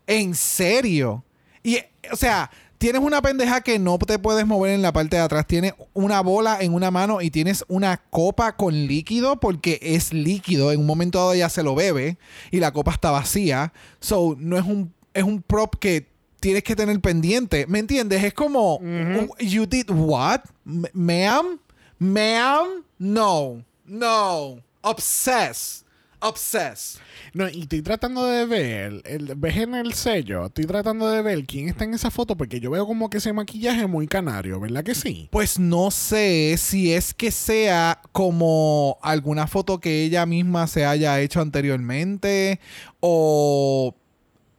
[0.06, 1.24] ¿En serio?
[1.62, 1.78] Y,
[2.12, 5.46] o sea, tienes una pendeja que no te puedes mover en la parte de atrás.
[5.46, 10.72] Tienes una bola en una mano y tienes una copa con líquido porque es líquido.
[10.72, 12.18] En un momento dado ya se lo bebe
[12.50, 13.72] y la copa está vacía.
[14.00, 17.66] So, no es un, es un prop que tienes que tener pendiente.
[17.66, 18.22] ¿Me entiendes?
[18.22, 20.42] Es como, "Oh, you did what?
[20.64, 21.58] Ma'am?
[21.98, 23.64] Ma'am, no.
[23.86, 24.62] No.
[24.82, 25.86] Obsessed.
[26.20, 27.00] Obsessed.
[27.34, 31.44] No, y estoy tratando de ver, el, ves en el sello, estoy tratando de ver
[31.44, 34.82] quién está en esa foto porque yo veo como que ese maquillaje muy canario, ¿verdad
[34.82, 35.28] que sí?
[35.30, 41.20] Pues no sé si es que sea como alguna foto que ella misma se haya
[41.20, 42.60] hecho anteriormente
[43.00, 43.94] o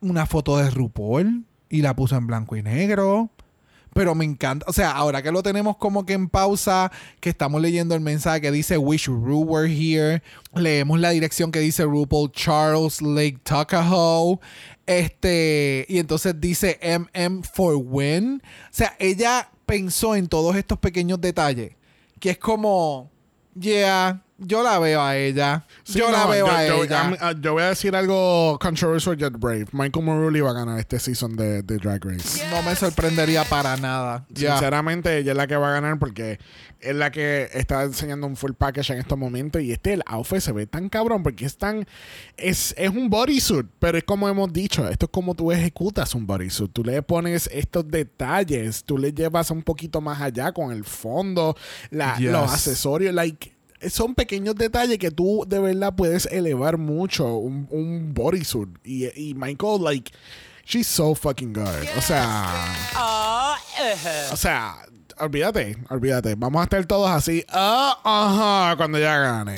[0.01, 3.31] una foto de RuPaul y la puso en blanco y negro.
[3.97, 7.59] Pero me encanta, o sea, ahora que lo tenemos como que en pausa, que estamos
[7.59, 10.21] leyendo el mensaje que dice Wish Ru were here,
[10.53, 14.37] leemos la dirección que dice RuPaul Charles Lake Tuckahoe,
[14.85, 18.43] este, y entonces dice MM for win.
[18.45, 21.71] O sea, ella pensó en todos estos pequeños detalles,
[22.19, 23.09] que es como,
[23.59, 25.65] yeah, yo la veo a ella.
[25.83, 27.01] Sí, yo la no, veo yo, a yo- ella.
[27.05, 29.65] am- ah, yo voy a decir algo controversial yet brave.
[29.71, 32.43] Michael Morley va a ganar este season de, de Drag Race.
[32.51, 34.25] no me sorprendería para nada.
[34.33, 36.39] Sinceramente, ella es la que va a ganar porque
[36.79, 39.61] es la que está enseñando un full package en estos momentos.
[39.61, 41.87] Y este, el outfit se ve tan cabrón porque es tan.
[42.37, 46.27] Es, es un bodysuit, pero es como hemos dicho: esto es como tú ejecutas un
[46.27, 46.71] bodysuit.
[46.71, 51.55] Tú le pones estos detalles, tú le llevas un poquito más allá con el fondo,
[51.89, 52.31] la- Yes.
[52.31, 53.56] los accesorios, like.
[53.89, 58.69] Son pequeños detalles que tú de verdad puedes elevar mucho un, un bodysuit.
[58.83, 60.11] Y, y Michael, like,
[60.65, 61.87] she's so fucking good.
[61.97, 62.75] O sea.
[64.31, 64.77] O sea,
[65.19, 66.35] olvídate, olvídate.
[66.35, 67.43] Vamos a estar todos así.
[67.49, 69.57] Ah, ajá, cuando ya gane.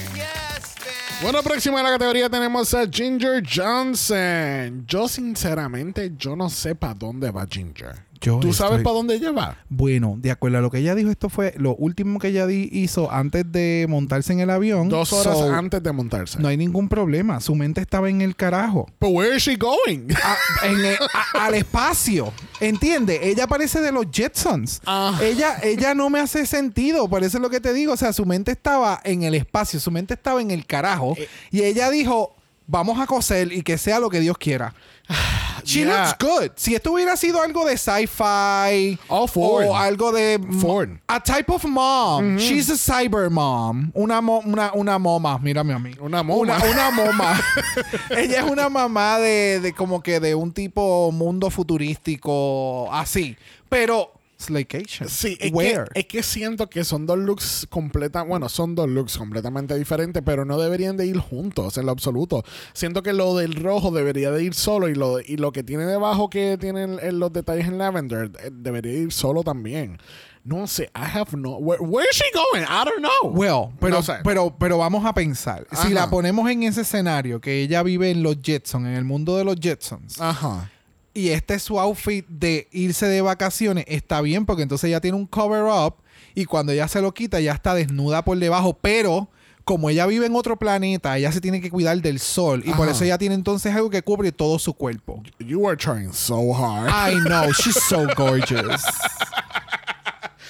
[1.21, 4.86] Bueno, próxima en la categoría tenemos a Ginger Johnson.
[4.88, 8.08] Yo, sinceramente, yo no sé para dónde va Ginger.
[8.21, 9.58] Yo ¿Tú sabes para dónde ella va?
[9.69, 12.67] Bueno, de acuerdo a lo que ella dijo, esto fue lo último que ella di-
[12.71, 14.89] hizo antes de montarse en el avión.
[14.89, 16.38] Dos horas So, antes de montarse.
[16.39, 17.39] No hay ningún problema.
[17.39, 18.88] Su mente estaba en el carajo.
[18.99, 20.10] But where is she going?
[20.21, 22.34] A- en el- a- al espacio.
[22.60, 23.29] ¿Entiende?
[23.29, 24.82] Ella parece de los Jetsons.
[24.86, 25.17] Ah.
[25.23, 27.08] Ella, ella no me hace sentido.
[27.08, 27.93] Por eso es lo que te digo.
[27.93, 29.79] O sea, su mente estaba en el espacio.
[29.79, 31.13] Su mente estaba en el carajo.
[31.17, 31.27] Eh.
[31.51, 32.36] y ella dijo:
[32.67, 34.75] Vamos a coser y que sea lo que Dios quiera.
[35.65, 36.05] She Yeah.
[36.07, 36.51] looks good.
[36.55, 40.99] Si esto hubiera sido algo de sci-fi Oh, o algo de Ford.
[41.07, 42.37] a type of mom.
[42.37, 43.91] She's a cyber mom.
[43.93, 45.37] Una, mo- una, una moma.
[45.39, 45.91] Mírame a mí.
[45.99, 46.57] Una moma.
[46.57, 47.39] Una, una moma.
[48.09, 53.35] Ella es una mamá de, de como que de un tipo mundo futurístico así.
[53.67, 55.10] Pero Slaycation.
[55.10, 55.86] Sí, es que, Where?
[55.93, 60.45] es que siento que son dos looks completas, bueno, son dos looks completamente diferentes, pero
[60.45, 62.43] no deberían de ir juntos en lo absoluto.
[62.73, 65.86] Siento que lo del rojo debería de ir solo y lo, y lo que tiene
[65.86, 69.97] debajo que tienen en los detalles en lavender eh, debería ir solo también.
[70.45, 71.58] No sé, I have no...
[71.58, 72.63] Where, where is she going?
[72.63, 73.32] I don't know.
[73.34, 74.13] Well, pero, No sé.
[74.23, 75.67] pero, pero vamos a pensar.
[75.69, 75.89] Si Ajá.
[75.89, 79.43] la ponemos en ese escenario, que ella vive en los Jetsons, en el mundo de
[79.43, 80.71] los Jetsons, Ajá.
[81.13, 85.17] Y este es su outfit de irse de vacaciones, está bien, porque entonces ella tiene
[85.17, 85.95] un cover up
[86.35, 89.29] y cuando ella se lo quita, ya está desnuda por debajo, pero
[89.63, 92.89] como ella vive en otro planeta, ella se tiene que cuidar del sol y por
[92.89, 95.21] eso ella tiene entonces algo que cubre todo su cuerpo.
[95.37, 96.89] You are trying so hard.
[96.89, 98.83] I know, she's so gorgeous.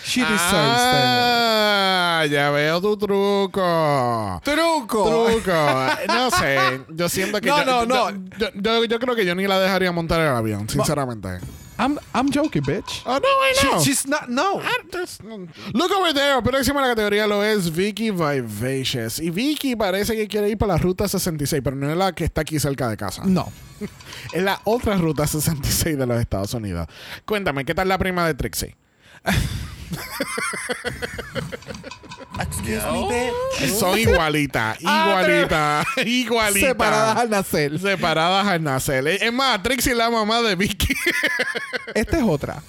[0.09, 4.41] She deserves Ah, ya veo tu truco.
[4.43, 5.03] Truco.
[5.03, 5.51] Truco.
[6.07, 6.81] No sé.
[6.89, 7.47] Yo siento que.
[7.47, 8.61] No, yo, no, yo- no.
[8.61, 11.39] Yo, yo- creo que yo ni la dejaría montar el avión, sinceramente.
[11.77, 13.03] I'm, I'm joking, bitch.
[13.05, 14.59] Oh, no, I She- she's not, no.
[15.73, 16.41] Look over there.
[16.41, 19.19] Próxima la categoría lo es Vicky Vivacious.
[19.19, 22.25] Y Vicky parece que quiere ir para la ruta 66, pero no es la que
[22.25, 23.21] está aquí cerca de casa.
[23.25, 23.49] No.
[24.33, 26.87] Es la otra ruta 66 de los Estados Unidos.
[27.25, 28.75] Cuéntame, ¿qué tal la prima de Trixie?
[32.39, 33.69] Excuse me, bitch.
[33.77, 36.69] Son igualitas, igualitas, igualitas.
[36.69, 37.79] Separadas al nacer.
[37.79, 39.07] Separadas al nacer.
[39.07, 40.93] Es más, Trixie la mamá de Vicky.
[41.93, 42.61] Esta es otra.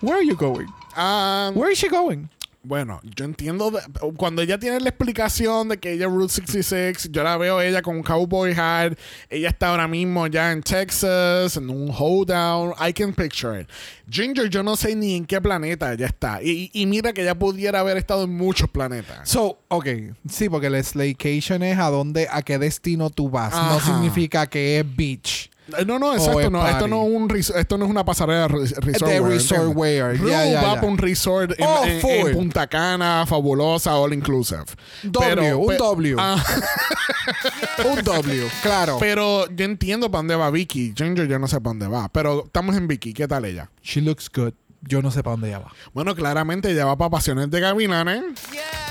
[0.00, 0.66] Where are you going?
[0.96, 2.28] Ah, Where is she going?
[2.64, 3.70] Bueno, yo entiendo.
[3.70, 3.80] de-
[4.16, 7.82] cuando ella tiene la explicación de que ella es Route 66, yo la veo ella
[7.82, 8.92] con un cowboy hat.
[9.28, 12.72] Ella está ahora mismo ya en Texas, en un hoedown.
[12.80, 13.68] I can picture it.
[14.08, 16.42] Ginger, yo no sé ni en qué planeta ella está.
[16.42, 19.28] Y, y mira que ella pudiera haber estado en muchos planetas.
[19.28, 19.86] So, ok.
[20.28, 23.52] Sí, porque el slaycation es a dónde, a qué destino tú vas.
[23.54, 25.50] No significa que es beach.
[25.78, 26.40] Eh, No, no, exacto.
[26.40, 29.10] es No, esto, no es un esto no es una pasarela re- resort.
[29.12, 29.76] De wear, resort ¿entiendes?
[29.76, 30.16] wear.
[30.16, 32.10] Ru Ya, ya, va para un resort en, Oh, en- full.
[32.30, 34.64] en Punta Cana, fabulosa, all inclusive.
[35.02, 36.16] W, un W.
[36.18, 36.42] Ah,
[37.84, 38.96] Un W, claro.
[39.00, 40.92] pero yo entiendo para dónde va Vicky.
[40.96, 42.08] Ginger yo no sé para dónde va.
[42.08, 43.12] Pero estamos en Vicky.
[43.14, 43.70] ¿Qué tal ella?
[43.82, 44.52] She looks good.
[44.82, 45.72] Yo no sé para dónde ella va.
[45.94, 48.22] Bueno, claramente ella va para Pasiones de Gavilanes.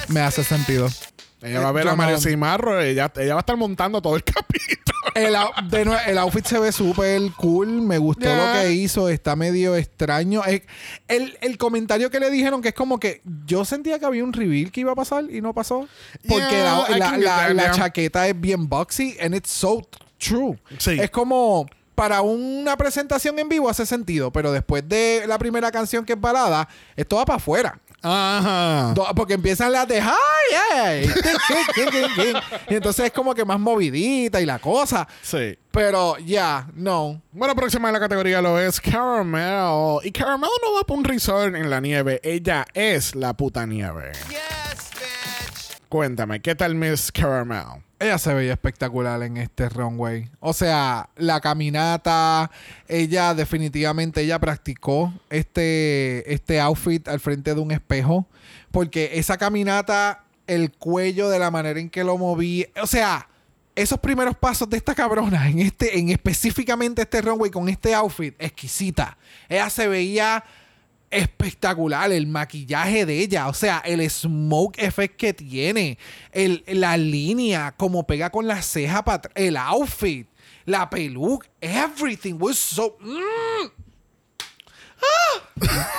[0.08, 0.88] Me hace sentido.
[1.42, 2.80] Ella va a ver a Mario Cimarro.
[2.80, 4.92] Ella, ella va a estar montando todo el capítulo.
[5.16, 5.36] El,
[5.70, 7.68] de el outfit se ve súper cool.
[7.82, 9.10] Me gustó lo que hizo.
[9.10, 10.44] Está medio extraño.
[10.48, 10.64] Eh,
[11.08, 14.34] El, el comentario que le dijeron que es como que yo sentía que había un
[14.34, 15.88] reveal que iba a pasar y no pasó.
[16.28, 17.72] Porque Yeah, la, la- la- that, la yeah.
[17.72, 19.82] chaqueta es bien boxy and it's so
[20.20, 20.60] true.
[20.78, 20.92] Sí.
[21.00, 26.06] Es como para una presentación en vivo hace sentido, pero después de la primera canción
[26.06, 27.80] que es balada, esto va para afuera.
[28.04, 28.94] Ajá.
[28.96, 31.06] Do- Porque empiezan las de ¡Ay!
[31.06, 31.10] ey".
[32.70, 35.08] y entonces es como que más movidita y la cosa.
[35.22, 35.58] Sí.
[35.72, 37.22] Pero ya, no.
[37.32, 40.00] Bueno, próxima en la categoría lo es Caramel.
[40.04, 42.20] Y Caramel no va por un resort en la nieve.
[42.24, 44.12] Ella es la puta nieve.
[45.90, 47.84] Cuéntame, ¿qué tal Miss Caramel?
[48.02, 50.28] Ella se veía espectacular en este runway.
[50.40, 52.50] O sea, la caminata,
[52.88, 58.26] ella definitivamente ella practicó este, este outfit al frente de un espejo.
[58.72, 62.66] Porque esa caminata, el cuello de la manera en que lo moví.
[62.82, 63.30] O sea,
[63.76, 68.34] esos primeros pasos de esta cabrona en este, en específicamente este runway con este outfit,
[68.40, 69.16] exquisita.
[69.48, 70.44] Ella se veía
[71.12, 75.98] espectacular el maquillaje de ella, o sea, el smoke effect que tiene,
[76.32, 80.28] el, la línea, como pega con la ceja para atrás, el outfit,
[80.66, 82.98] la peluca, everything was so...
[83.00, 83.72] Mm.
[85.04, 85.42] ¡Ah!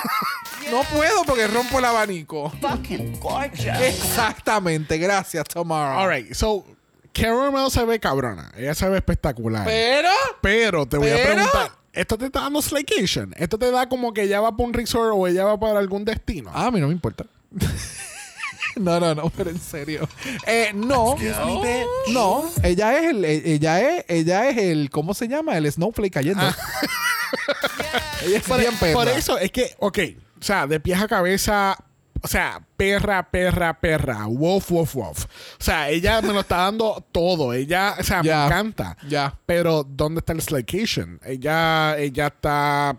[0.71, 2.49] no puedo porque rompo el abanico.
[2.61, 3.79] Fucking gorgeous.
[3.81, 5.99] Exactamente, gracias, Tamara.
[5.99, 6.65] Alright, so
[7.13, 8.51] Caramel se ve cabrona.
[8.57, 9.65] Ella se ve espectacular.
[9.65, 10.09] Pero...
[10.41, 13.33] Pero te voy a preguntar, ¿esto te está dando Slaycation?
[13.37, 16.03] ¿Esto te da como que ella va para un resort o ella va para algún
[16.03, 16.51] destino?
[16.53, 17.25] Ah, a mí no me importa.
[18.75, 20.09] no, no, no, pero en serio.
[20.45, 21.15] Eh, no.
[22.11, 25.57] No, ella es el, eh, ella es, ella es el, ¿cómo se llama?
[25.57, 26.43] El snowflake cayendo.
[28.25, 28.93] ella es por, bien perra.
[28.93, 29.99] por eso es que, ok,
[30.39, 31.77] o sea, de pies a cabeza,
[32.23, 35.25] o sea, perra, perra, perra, wolf, wolf, wolf.
[35.59, 37.51] O sea, ella me lo está dando todo.
[37.53, 38.95] Ella, o sea, me encanta.
[39.09, 39.37] Ya.
[39.45, 41.19] Pero, ¿dónde está el Slaycation?
[41.25, 42.97] Ella, ella está.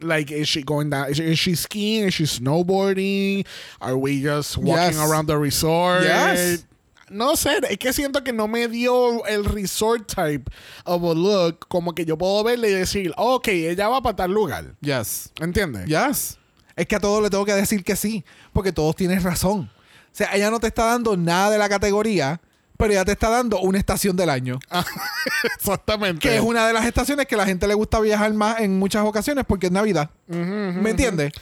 [0.00, 1.10] Like, is she going down?
[1.10, 2.08] Is, is she skiing?
[2.08, 3.46] Is she snowboarding?
[3.80, 5.10] Are we just walking Yes.
[5.10, 6.02] around the resort?
[6.02, 6.64] Yes.
[7.10, 10.50] No sé, es que siento que no me dio el resort type
[10.86, 11.68] of a look.
[11.68, 14.74] Como que yo puedo verle y decir, ok, ella va para tal lugar.
[14.80, 15.30] Yes.
[15.38, 15.86] ¿Entiendes?
[15.86, 16.38] Yes.
[16.76, 19.70] Es que a todos le tengo que decir que sí, porque todos tienen razón.
[20.12, 22.40] O sea, ella no te está dando nada de la categoría,
[22.76, 24.58] pero ella te está dando una estación del año.
[25.56, 26.20] Exactamente.
[26.20, 29.04] Que es una de las estaciones que la gente le gusta viajar más en muchas
[29.04, 30.10] ocasiones porque es Navidad.
[30.26, 31.32] ¿Me entiendes?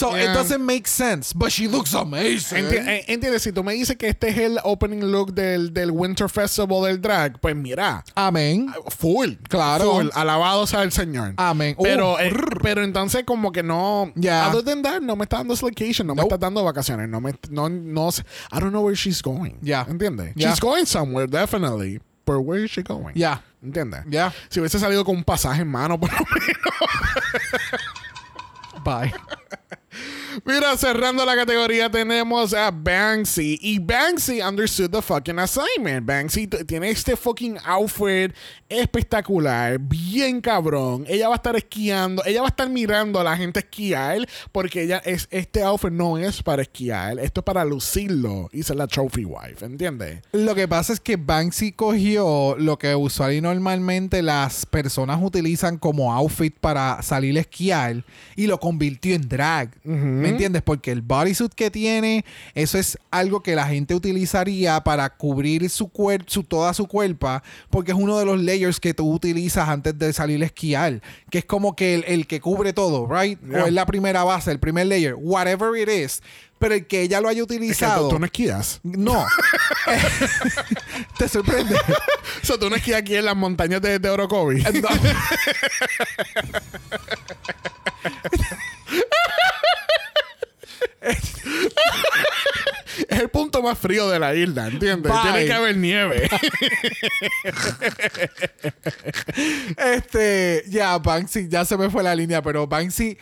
[0.00, 0.32] So, Yeah.
[0.32, 2.64] it doesn't make sense, but she looks amazing.
[2.64, 3.42] Enti- eh, ¿Entiendes?
[3.42, 7.02] Si tú me dices que este es el opening look del, del Winter Festival del
[7.02, 8.72] drag, pues mira, Amén.
[8.96, 9.34] full.
[9.48, 9.90] Claro.
[9.96, 10.08] Full.
[10.14, 11.34] Alabado sea el Señor.
[11.36, 11.76] Amén.
[11.82, 12.32] Pero, Uh, eh,
[12.62, 14.10] pero entonces como que no...
[14.16, 14.48] Ya.
[14.48, 16.34] Other than that, no me está dando vacation, no me Nope.
[16.34, 17.34] está dando vacaciones, no me...
[17.50, 18.22] No, no sé.
[18.50, 19.58] I don't know where she's going.
[19.60, 19.84] Ya.
[19.86, 20.32] ¿Entiendes?
[20.34, 20.48] Ya.
[20.48, 22.00] She's going somewhere, definitely.
[22.24, 23.12] But where is she going?
[23.14, 23.42] Ya.
[23.62, 24.04] ¿Entiendes?
[24.08, 24.32] Ya.
[24.48, 26.60] Si hubiese salido con un pasaje en mano, por lo menos.
[28.82, 29.12] Bye.
[30.44, 33.58] Mira, cerrando la categoría tenemos a Banksy.
[33.60, 36.06] Y Banksy understood the fucking assignment.
[36.06, 38.32] Banksy tiene este fucking outfit
[38.68, 41.04] espectacular, bien cabrón.
[41.08, 44.82] Ella va a estar esquiando, ella va a estar mirando a la gente esquiar porque
[44.82, 48.86] ella es este outfit no es para esquiar, esto es para lucirlo y ser la
[48.86, 50.20] trophy wife, ¿entiendes?
[50.32, 55.76] Lo que pasa es que Banksy cogió lo que usual y normalmente las personas utilizan
[55.76, 58.04] como outfit para salir a esquiar
[58.36, 59.70] y lo convirtió en drag.
[60.30, 60.62] ¿Me entiendes?
[60.62, 65.88] Porque el bodysuit que tiene, eso es algo que la gente utilizaría para cubrir su
[65.88, 67.40] cuerpo, su, toda su cuerpo,
[67.70, 71.38] porque es uno de los layers que tú utilizas antes de salir a esquiar, que
[71.38, 73.38] es como que el, el que cubre todo, ¿right?
[73.40, 73.64] Yeah.
[73.64, 76.22] O es la primera base, el primer layer, whatever it is.
[76.58, 78.08] Pero el que ella lo haya Es que utilizado.
[78.08, 78.80] tú, tú no esquías.
[78.82, 79.24] No.
[81.18, 81.74] Te sorprende.
[81.74, 84.62] O sea, tú no esquías aquí en las montañas de, de Orocovi.
[84.62, 84.88] No.
[93.08, 95.12] Es el punto más frío de la isla, ¿entiendes?
[95.12, 95.22] Bye.
[95.22, 96.28] Tiene que haber nieve.
[99.76, 103.16] Este, ya, Banksy, ya se me fue la línea, pero Banksy,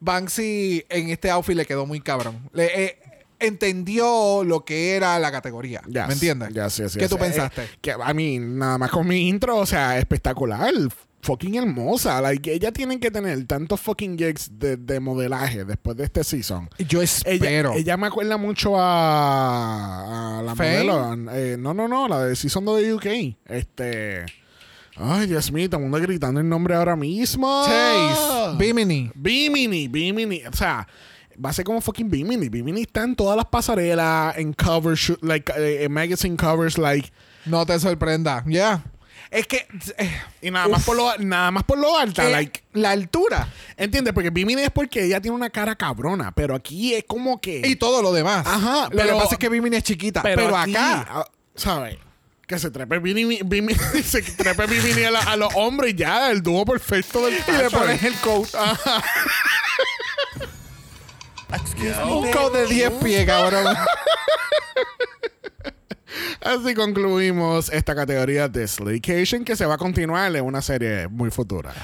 [0.00, 2.48] Banksy en este outfit le quedó muy cabrón.
[2.52, 2.98] Le, eh,
[3.40, 5.80] entendió lo que era la categoría.
[5.86, 6.06] Yes.
[6.06, 6.48] ¿Me entiendes?
[6.54, 7.68] Yes, yes, ¿Qué tú Eh, pensaste?
[7.80, 10.72] que a mí, nada más con mi intro, o sea, espectacular.
[11.20, 12.20] Fucking hermosa.
[12.22, 16.68] Like, ella tiene que tener tantos fucking gigs de, de modelaje después de este season.
[16.78, 17.72] Yo Ella, espero.
[17.74, 20.84] ella me acuerda mucho a, a la ¿Fame?
[20.84, 21.32] modelo.
[21.32, 23.36] eh, no, no, no, la de Season de UK.
[23.46, 24.24] Este.
[24.96, 27.64] Ay, Dios mío, todo el mundo gritando el nombre ahora mismo.
[27.66, 29.10] Chase, Bimini.
[29.14, 30.42] Bimini, Bimini.
[30.46, 30.86] O sea,
[31.44, 32.48] va a ser como fucking Bimini.
[32.48, 37.10] Bimini está en todas las pasarelas, en covers, like, eh, en magazine covers, like.
[37.44, 38.42] No te sorprenda.
[38.46, 38.82] Ya.
[39.30, 39.66] Es que.
[39.98, 42.62] eh, Y nada más, por lo, nada más por lo alta, eh, like.
[42.72, 44.14] la altura ¿Entiendes?
[44.14, 47.62] Porque Bimini es porque ella tiene una cara cabrona, pero aquí es como que.
[47.64, 48.46] y todo lo demás.
[48.46, 50.22] Ajá, Lo pero- que pasa es que Bimini es chiquita.
[50.22, 51.06] Pero, aquí, acá.
[51.10, 51.24] ah,
[51.54, 51.96] ¿sabes?
[52.46, 56.30] Que se trepe Bimini, Bimini- se trepe Bimini a, la- a los hombres y ya,
[56.30, 58.48] el dúo perfecto del Y le pones el coat.
[61.52, 63.76] Excuse me, Un coat de 10 pies, cabrón.
[66.40, 71.30] Así concluimos esta categoría de Slaycation que se va a continuar en una serie muy
[71.30, 71.74] futura.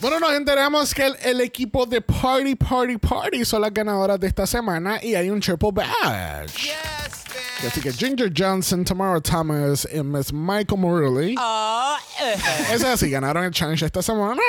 [0.00, 4.26] Bueno, nos enteramos que el, el equipo de Party Party Party son las ganadoras de
[4.26, 6.72] esta semana y hay un triple badge.
[7.66, 11.34] Así que Ginger Johnson, Tamara Thomas y Miss Michael Morley.
[12.70, 14.42] Es así, ganaron el challenge esta semana.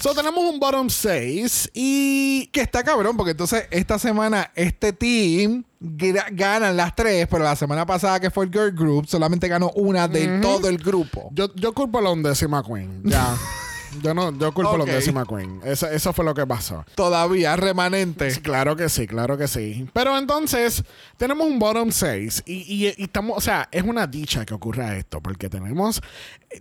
[0.00, 5.64] So tenemos un bottom 6 y que está cabrón, porque entonces esta semana este team
[5.80, 10.08] ganan las tres, pero la semana pasada que fue el Girl Group solamente ganó una
[10.08, 11.30] de todo el grupo.
[11.32, 13.02] Yo, yo culpo a la undécima queen.
[13.04, 13.36] Ya.
[14.02, 14.88] yo no, yo culpo a la Ok.
[14.90, 15.60] undécima queen.
[15.64, 16.84] Eso, eso fue lo que pasó.
[16.94, 18.30] Todavía remanente.
[18.30, 19.88] Sí, Claro que sí, claro que sí.
[19.92, 20.82] Pero entonces,
[21.16, 22.54] tenemos un bottom 6 y,
[22.86, 26.00] y- y estamos, o sea, es una dicha que ocurra esto, porque tenemos,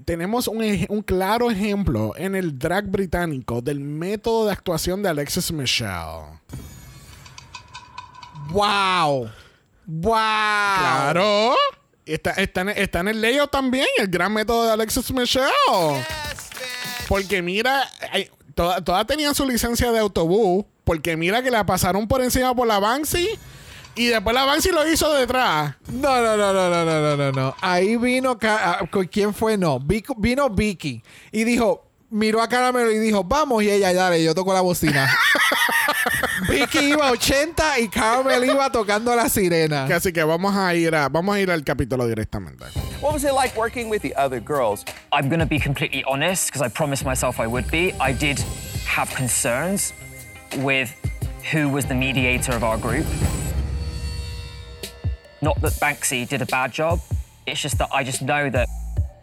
[0.06, 5.52] tenemos un, un claro ejemplo en el drag británico del método de actuación de Alexis
[5.52, 6.40] Michelle.
[8.52, 9.30] ¡Wow!
[9.88, 10.12] ¡Wow!
[10.14, 11.56] Claro.
[12.06, 15.46] Está, está, en, está en el layout también, el gran método de Alexis Michelle.
[17.08, 17.90] Porque mira,
[18.54, 20.66] todas tenían su licencia de autobús.
[20.84, 23.30] Porque mira que la pasaron por encima por la Banksy.
[23.96, 25.76] Y después la Banksy lo hizo detrás.
[25.88, 27.56] No, no, no, no, no, no, no, no.
[27.62, 28.38] Ahí vino.
[28.44, 29.58] Ah, con ¿Quién fue?
[29.58, 29.80] No.
[29.80, 31.02] Vino Vicky.
[31.32, 31.82] Y dijo.
[32.12, 33.64] Miró a Caramelo y dijo, vamos.
[33.64, 35.12] Y ella, dale, yo toco la bocina.
[36.66, 39.86] Vicky iba a 80 y Caramel iba tocando la sirena.
[39.86, 42.66] Así que vamos a ir a, vamos a ir al capítulo directamente.
[43.02, 44.84] What was it like working with the other girls?
[45.12, 47.94] I'm going to be completely honest because I promised myself I would be.
[48.00, 48.40] I did
[48.88, 49.94] have concerns
[50.58, 50.92] with
[51.52, 53.06] who was the mediator of our group.
[55.42, 57.00] Not that Banksy did a bad job,
[57.46, 58.68] it's just that I just know that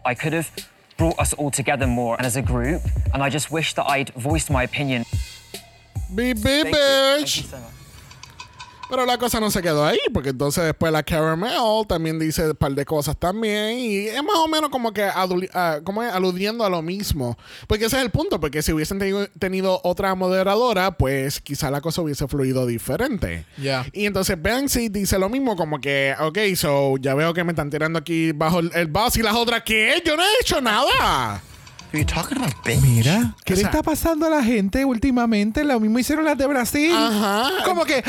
[0.05, 0.49] I could have
[0.97, 2.81] brought us all together more and as a group,
[3.13, 5.03] and I just wish that I'd voiced my opinion.
[6.13, 6.71] Beep, beep, Thank you.
[6.71, 7.49] Thank you bitch.
[7.49, 7.57] so.
[8.89, 11.57] Pero la cosa no se quedó ahí, porque entonces después la Caramel
[11.87, 13.79] también dice un par de cosas también.
[13.79, 17.35] Y es más o menos como que aduli- ah, como es, aludiendo a lo mismo.
[17.65, 21.81] Porque ese es el punto, porque si hubiesen tenido, tenido otra moderadora, pues quizá la
[21.81, 23.47] cosa hubiese fluido diferente.
[23.57, 23.83] Ya.
[23.93, 27.71] Y entonces Banksy dice lo mismo, como que, ok, so ya veo que me están
[27.71, 30.03] tirando aquí bajo el, el bus y las otras, ¿qué?
[30.05, 31.41] Yo no he hecho nada.
[31.93, 32.81] Who you talking about, bitch?
[32.81, 35.63] Mira, ¿qué O le sea- está pasando a la gente últimamente?
[35.63, 36.91] Lo mismo hicieron las de Brasil.
[36.95, 37.49] Ajá.
[37.65, 38.03] Como que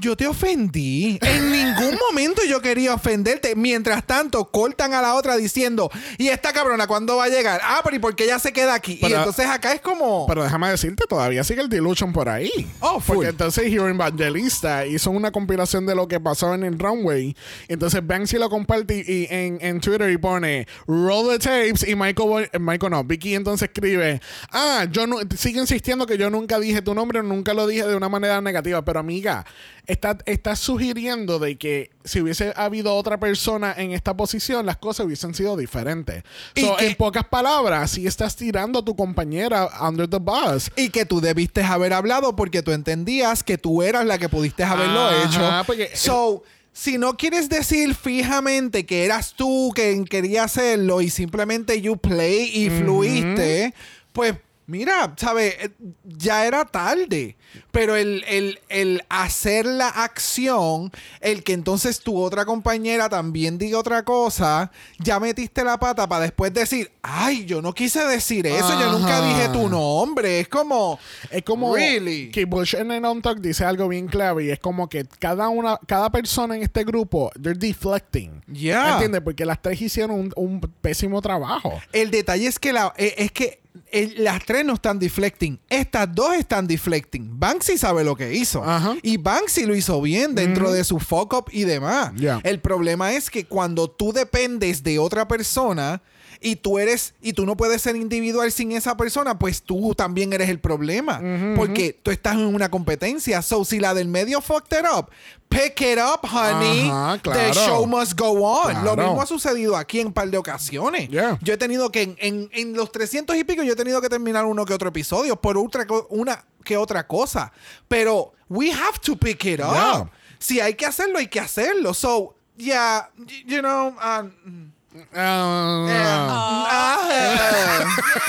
[0.00, 1.18] yo te ofendí.
[1.22, 3.54] En ningún momento yo quería ofenderte.
[3.54, 7.60] Mientras tanto, cortan a la otra diciendo, ¿y esta cabrona cuándo va a llegar?
[7.62, 8.98] Ah, pero ¿y por qué ella se queda aquí?
[9.00, 10.26] y entonces acá es como.
[10.26, 12.50] Pero déjame decirte, todavía sigue el Delusion por ahí.
[12.80, 13.16] Oh, full.
[13.16, 17.36] Porque entonces Hero Evangelista hizo una compilación de lo que pasó en el runway.
[17.68, 22.48] Entonces Banksy lo comparte y, en, en Twitter y pone Roll the tapes y Michael,
[22.52, 24.20] eh, Michael no, Vicky entonces escribe,
[24.50, 27.96] ah, yo no, sigue insistiendo que yo nunca dije tu nombre, nunca lo dije de
[27.96, 29.44] una manera negativa, pero amiga,
[29.90, 35.06] está, está sugiriendo de que si hubiese habido otra persona en esta posición, las cosas
[35.06, 36.22] hubiesen sido diferentes.
[36.54, 40.70] Y So, que- en pocas palabras, si estás tirando a tu compañera under the bus.
[40.76, 44.62] Y que tú debiste haber hablado porque tú entendías que tú eras la que pudiste
[44.64, 45.24] haberlo Ajá,
[45.60, 45.66] hecho.
[45.66, 51.80] porque- so, si no quieres decir fijamente que eras tú quien quería hacerlo y simplemente
[51.80, 53.74] you play y fluiste,
[54.12, 54.34] pues
[54.66, 55.54] mira, ¿sabes?
[55.58, 55.70] Eh,
[56.04, 57.36] Ya era tarde.
[57.72, 60.90] Pero el, el- el hacer la acción,
[61.20, 66.22] el que entonces tu otra compañera también diga otra cosa, ya metiste la pata para
[66.22, 69.26] después decir, ay, yo no quise decir eso, yo nunca Ajá.
[69.28, 70.40] dije tu nombre.
[70.40, 70.98] Es como,
[71.30, 72.30] Es como Really?
[72.30, 75.48] que Bush en el On Talk dice algo bien clave y es como que cada
[75.48, 78.42] una, cada persona en este grupo, they're deflecting.
[78.52, 78.92] Yeah.
[78.92, 79.20] ¿Entiendes?
[79.22, 81.80] Porque las tres hicieron un, un pésimo trabajo.
[81.92, 83.60] El detalle es que la, eh, es que
[83.92, 85.58] el- las tres no están deflecting.
[85.68, 87.38] Estas dos están deflecting.
[87.40, 88.62] Banksy sabe lo que hizo.
[88.62, 88.96] Ajá.
[89.02, 92.14] Y Banksy lo hizo bien dentro de su fuck up y demás.
[92.14, 92.38] Yeah.
[92.44, 96.02] El problema es que cuando tú dependes de otra persona
[96.42, 100.32] y tú eres y tú no puedes ser individual sin esa persona, pues tú también
[100.32, 101.20] eres el problema.
[101.56, 103.42] Porque tú estás en una competencia.
[103.42, 105.10] So, si la del medio fucked it up,
[105.50, 106.88] pick it up, honey.
[106.88, 107.52] Ajá, The claro.
[107.54, 108.72] show must go on.
[108.84, 109.02] Lo Claro.
[109.08, 111.08] mismo ha sucedido aquí en un par de ocasiones.
[111.10, 111.38] Yeah.
[111.42, 114.08] Yo he tenido que, en, en- en los 300 y pico, yo he tenido que
[114.08, 117.52] terminar uno que otro episodio por otra, una que otra cosa.
[117.88, 119.72] Pero we have to pick it up.
[119.72, 120.10] Yeah.
[120.38, 121.92] Si hay que hacerlo, hay que hacerlo.
[121.92, 123.10] So, yeah,
[123.46, 124.72] you know, um,
[125.14, 125.86] Ah,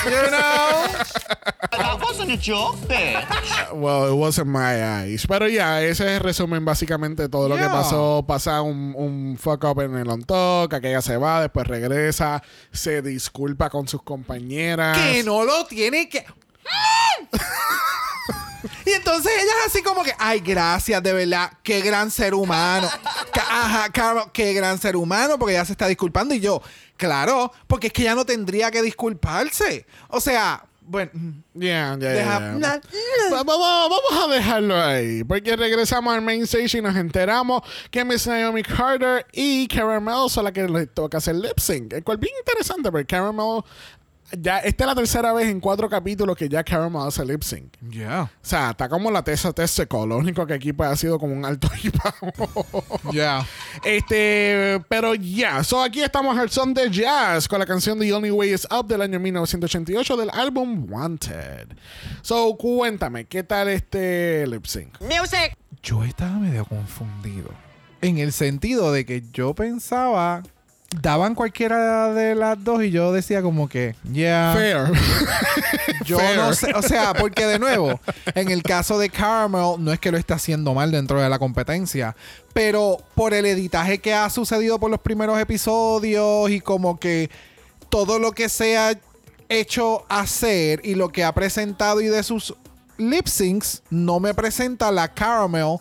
[0.04, 0.86] you know?
[1.72, 3.72] That wasn't a joke, bitch.
[3.74, 5.26] well, it wasn't my eyes.
[5.26, 8.24] Pero ya, ese es el resumen básicamente de todo lo que pasó.
[8.26, 13.02] Pasa un, un fuck up en el on talk, aquella se va, después regresa, se
[13.02, 14.96] disculpa con sus compañeras.
[14.98, 16.24] que no lo tiene que.
[18.86, 22.88] Y entonces ella es así como que, ay, gracias, de verdad, qué gran ser humano.
[23.50, 26.34] Ajá, Carol, qué gran ser humano, porque ella se está disculpando.
[26.34, 26.62] Y yo,
[26.96, 29.86] claro, porque es que ella no tendría que disculparse.
[30.08, 31.10] O sea, bueno,
[31.54, 32.52] Yeah, yeah, deja- yeah.
[32.58, 32.80] na-
[33.32, 37.62] Va- va- va- Vamos a dejarlo ahí, porque regresamos al main stage y nos enteramos
[37.90, 41.92] que Miss Naomi Carter y Caramel son las que le toca hacer lip sync.
[41.92, 43.62] El cual bien interesante, porque Caramel,
[44.38, 47.74] ya, esta es la tercera vez en cuatro capítulos que ya Caramel hace lip sync.
[47.90, 50.06] Ya, O sea, está como la tesa seco.
[50.06, 51.68] Lo único que aquí pues, ha sido como un alto
[53.12, 53.46] ya.
[53.84, 58.30] Este, pero ya, so aquí estamos al son de jazz con la canción The Only
[58.30, 61.68] Way Is Up del año 1988 del álbum Wanted.
[62.22, 65.00] So, cuéntame, ¿qué tal este lip sync?
[65.82, 67.50] Yo estaba medio confundido.
[68.00, 70.42] En el sentido de que yo pensaba.
[71.00, 74.52] Daban cualquiera de las dos y yo decía como que, ya.
[74.54, 74.92] Fair.
[76.04, 76.36] Yo Fair.
[76.36, 78.00] no sé, o sea, porque de nuevo,
[78.34, 81.38] en el caso de Caramel, no es que lo esté haciendo mal dentro de la
[81.38, 82.16] competencia,
[82.52, 87.30] pero por el editaje que ha sucedido por los primeros episodios y como que
[87.88, 88.98] todo lo que se ha
[89.48, 92.54] hecho hacer y lo que ha presentado y de sus
[92.98, 95.78] lip syncs, no me presenta la Caramel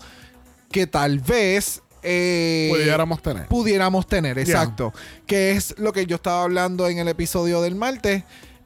[0.71, 1.81] que tal vez.
[2.03, 3.47] Eh, Pudiéramos tener.
[3.47, 4.93] pudiéramos tener, exacto.
[5.25, 8.23] Que es lo que yo estaba hablando en el episodio del martes.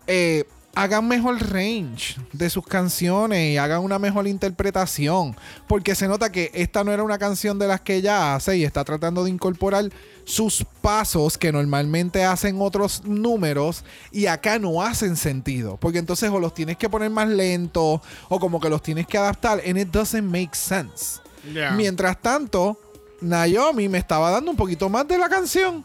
[0.07, 5.36] Eh, hagan mejor range de sus canciones y hagan una mejor interpretación.
[5.67, 8.65] Porque se nota que esta no era una canción de las que ella hace y
[8.65, 9.89] está tratando de incorporar
[10.25, 15.77] sus pasos que normalmente hacen otros números y acá no hacen sentido.
[15.77, 19.17] Porque entonces o los tienes que poner más lentos o como que los tienes que
[19.17, 19.61] adaptar.
[19.65, 21.21] And it doesn't make sense.
[21.53, 21.71] Yeah.
[21.71, 22.79] Mientras tanto,
[23.26, 25.84] Naomi me estaba dando un poquito más de la canción.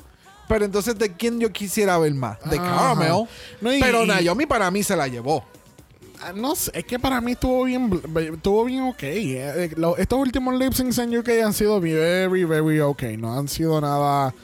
[0.49, 2.38] Pero entonces, ¿de quién yo quisiera ver más?
[2.51, 2.95] De Ajá.
[2.95, 3.24] Caramel.
[3.61, 5.45] No, y- pero Naomi para mí se la llevó.
[6.22, 8.03] Ah, No sé, es que para mí estuvo bien,
[8.34, 9.03] estuvo bien ok.
[9.05, 13.03] Eh, eh, estos últimos lip syncs en UK han sido very, very ok.
[13.16, 14.34] No han sido nada,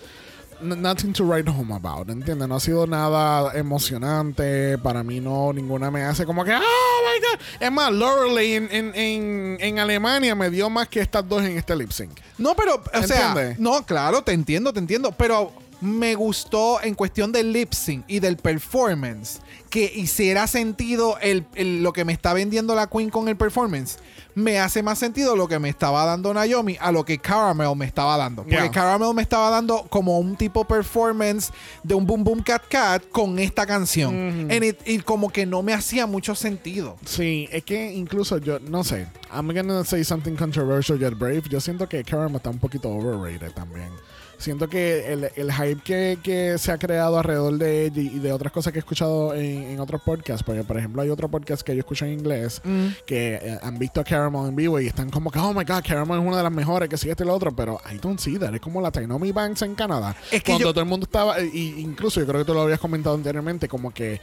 [0.61, 2.49] nothing to write home about, ¿entiendes?
[2.49, 4.79] No ha sido nada emocionante.
[4.79, 7.41] Para mí no, ninguna me hace como que, oh my god.
[7.61, 11.57] Es más, Lorelei en, en, en, en Alemania me dio más que estas dos en
[11.57, 12.19] este lip sync.
[12.39, 15.13] No, pero, o sea, no, claro, te entiendo, te entiendo.
[15.13, 19.41] Pero me gustó en cuestión del lip sync y del performance
[19.77, 23.99] que hiciera sentido el, el- lo que me está vendiendo la Queen con el performance.
[24.35, 27.85] Me hace más sentido lo que me estaba dando Naomi a lo que Caramel me
[27.85, 28.43] estaba dando.
[28.43, 28.71] Porque Yeah.
[28.71, 31.51] Caramel me estaba dando como un tipo performance
[31.83, 34.15] de un Boom Boom Cat Cat con esta canción.
[34.51, 36.97] And it- y como que no me hacía mucho sentido.
[37.05, 41.43] Sí, es que incluso yo, no sé, I'm gonna say something controversial yet brave.
[41.51, 43.91] Yo siento que Caramel está un poquito overrated también.
[44.39, 48.33] Siento que el, el hype que, que se ha creado alrededor de ella y de
[48.33, 51.63] otras cosas que he escuchado en, en otros podcasts, porque por ejemplo hay otro podcast
[51.63, 52.61] que yo escucho en inglés
[53.07, 55.83] que eh, han visto a Caramel en vivo y están como que, oh my god,
[55.87, 58.19] Caramel es una de las mejores, que sí, este y lo otro, pero I don't
[58.21, 58.55] see that.
[58.55, 60.15] Es como la Tainomi Banks en Canadá.
[60.31, 62.61] Es que Cuando yo- todo el mundo estaba, y incluso yo creo que tú lo
[62.63, 64.21] habías comentado anteriormente, como que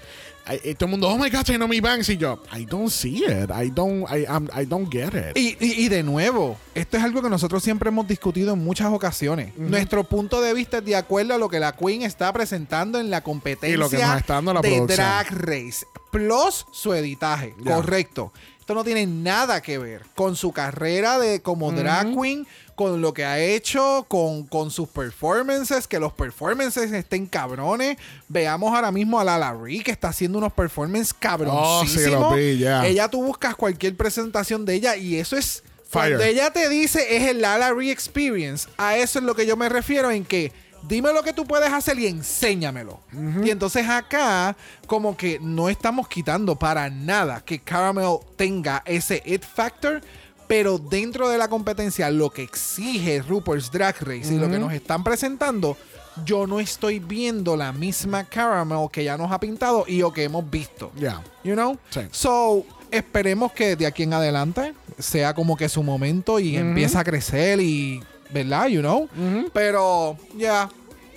[0.48, 3.50] eh, todo el mundo, oh my god, Tainomi Banks, y yo, I don't see it,
[3.50, 5.38] I don't, I, I'm- I don't get it.
[5.38, 8.92] Y, y- y de nuevo, esto es algo que nosotros siempre hemos discutido en muchas
[8.92, 9.56] ocasiones.
[9.58, 13.10] Nuestro punto de vista es de acuerdo a lo que la Queen está presentando en
[13.10, 14.98] la competencia Y lo que nos está dando la de producción.
[15.08, 15.86] Drag Race.
[16.12, 17.56] Plus su editaje.
[17.64, 18.32] Correcto.
[18.64, 23.14] Esto no tiene nada que ver con su carrera de como drag queen, con lo
[23.14, 27.98] que ha hecho, con, con sus performances, que los performances estén cabrones.
[28.30, 32.32] Veamos ahora mismo a Lala Ree, que está haciendo unos performances cabroncísimos.
[32.32, 32.88] Oh, vi, ya.
[32.88, 36.16] Ella tú buscas cualquier presentación de ella y eso es Fire.
[36.16, 38.70] cuando ella te dice es el Lala Ree Experience.
[38.78, 40.54] A eso es lo que yo me refiero en que
[40.88, 43.00] dime lo que tú puedes hacer y enséñamelo.
[43.44, 44.56] Y entonces acá
[44.88, 50.02] como que no estamos quitando para nada que Caramel tenga ese it factor.
[50.46, 54.74] Pero dentro de la competencia, lo que exige Rupert's Drag Race y lo que nos
[54.74, 55.78] están presentando,
[56.26, 60.26] yo no estoy viendo la misma Caramel que ya nos ha pintado y o que
[60.26, 60.92] hemos visto.
[60.98, 61.24] Ya.
[61.44, 61.78] You know?
[61.90, 62.02] Sí.
[62.12, 67.04] So, esperemos que de aquí en adelante sea como que su momento y empiece a
[67.04, 68.04] crecer y,
[68.34, 68.68] ¿verdad?
[68.68, 69.08] You know?
[69.54, 70.70] Pero, ya.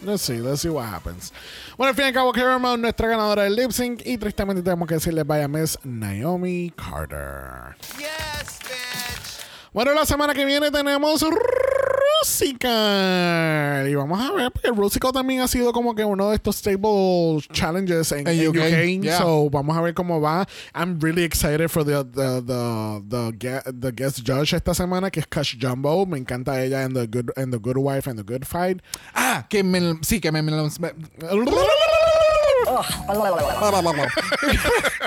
[0.02, 1.32] Let's see, let's see what happens.
[1.76, 4.02] Bueno, al fin y al cabo, Caramel, nuestra ganadora del lip sync.
[4.04, 7.76] Y tristemente tenemos que decirle vaya Miss Naomi Carter.
[9.72, 11.22] Bueno, la semana que viene tenemos
[12.22, 13.88] Rusical.
[13.88, 17.40] Y vamos a ver, porque Rusical también ha sido como que uno de estos stable
[17.52, 19.02] challenges en, En UK, UK.
[19.02, 19.18] yeah.
[19.18, 20.46] So vamos a ver cómo va.
[20.74, 25.26] I'm really excited for the, the, the, the, the guest judge esta semana, que es
[25.26, 26.06] Cash Jumbo.
[26.06, 28.80] Me encanta ella en The Good, en the good Wife and The Good Fight.
[29.14, 30.66] Ah, que me, sí, que me, me- me-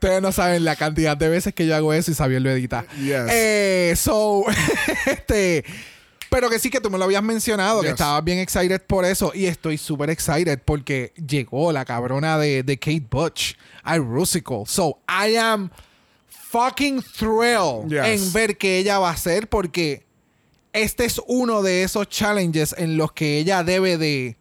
[0.00, 2.86] Ustedes no saben la cantidad de veces que yo hago eso y Xavier lo edita.
[3.02, 3.26] Yes.
[3.28, 4.44] Eh, so,
[5.06, 5.62] este.
[6.30, 9.32] Pero que sí que tú me lo habías mencionado, que estabas bien excited por eso.
[9.34, 14.62] Y estoy súper excited porque llegó la cabrona de, de Kate Butch a Rusical.
[14.66, 15.70] So, I am
[16.28, 18.22] fucking thrilled Yes.
[18.22, 20.06] en ver qué ella va a hacer porque
[20.72, 24.38] este es uno de esos challenges en los que ella debe de...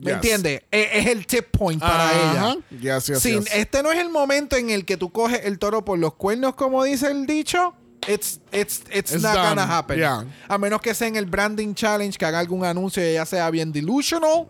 [0.00, 0.14] ¿Me Yes.
[0.14, 0.62] entiendes?
[0.70, 2.52] E- Es, el tip point para Ajá.
[2.70, 2.96] ella.
[2.96, 3.54] Yes, yes, Sin- yes.
[3.54, 6.54] Este no es el momento en el que tú coges el toro por los cuernos,
[6.54, 7.74] como dice el dicho.
[8.08, 9.48] It's, it's, it's, It's not done.
[9.50, 9.98] gonna happen.
[9.98, 10.24] Yeah.
[10.48, 13.50] A menos que sea en el branding challenge, que haga algún anuncio y ella sea
[13.50, 14.46] bien delusional.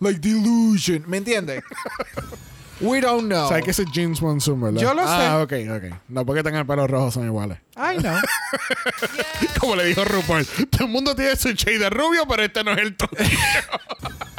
[0.00, 1.04] Like delusion.
[1.06, 1.62] ¿Me entiendes?
[2.82, 3.44] We don't know.
[3.44, 4.80] O sea, que ese es James Monsoon, ¿verdad?
[4.80, 5.94] Yo lo Ah, ok, ok.
[6.08, 7.58] No porque tengan el pelo rojo son iguales.
[7.76, 8.16] I know.
[9.60, 12.72] Como le dijo RuPaul, todo el mundo tiene su shade de rubio, pero este no
[12.72, 13.10] es el tuyo.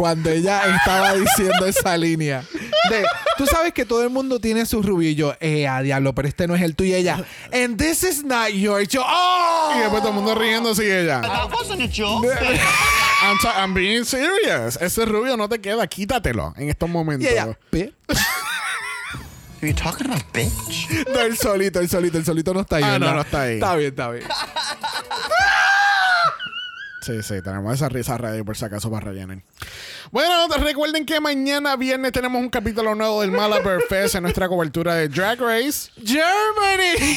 [0.00, 2.42] Cuando ella estaba diciendo esa línea.
[2.88, 3.04] De,
[3.36, 6.26] tú sabes que todo el mundo tiene su rubio y yo, eh, a diablo, pero
[6.26, 6.92] este no es el tuyo.
[6.92, 7.22] Y ella,
[7.52, 8.88] and this is not yours.
[8.88, 9.74] Yo, oh.
[9.76, 11.20] y después todo el mundo riéndose y ella.
[11.20, 12.26] That wasn't a joke.
[13.22, 14.78] I'm, I'm being serious.
[14.80, 17.30] Ese rubio no te queda, quítatelo en estos Y momentos.
[17.30, 17.92] ella, "Bitch".
[19.62, 20.88] Are you talking about bitch?
[21.12, 22.84] No, el solito, el solito, el solito no está ahí.
[22.86, 23.54] Ah, no, no está ahí.
[23.56, 24.24] Está bien, está bien.
[27.10, 29.42] Sí, sí, tenemos esa risa ready por si acaso para rellenar.
[30.12, 34.94] Bueno, recuerden que mañana viernes tenemos un capítulo nuevo del Malabar Fest en nuestra cobertura
[34.94, 35.90] de Drag Race.
[35.96, 37.16] Germany.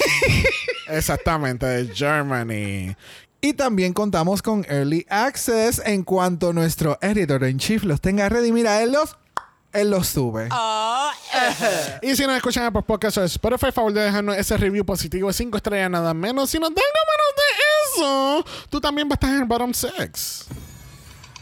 [0.89, 2.95] Exactamente, de Germany.
[3.39, 8.51] y también contamos con Early Access en cuanto nuestro editor en chief los tenga ready.
[8.51, 9.15] Mira, él los,
[9.73, 10.49] él los sube.
[12.01, 15.33] Y si nos escuchan por podcast o Spotify, favor de dejarnos ese review positivo de
[15.33, 16.49] 5 estrellas nada menos.
[16.49, 17.63] Si nos dan menos de
[17.95, 20.45] eso, tú también vas a estar en el bottom 6.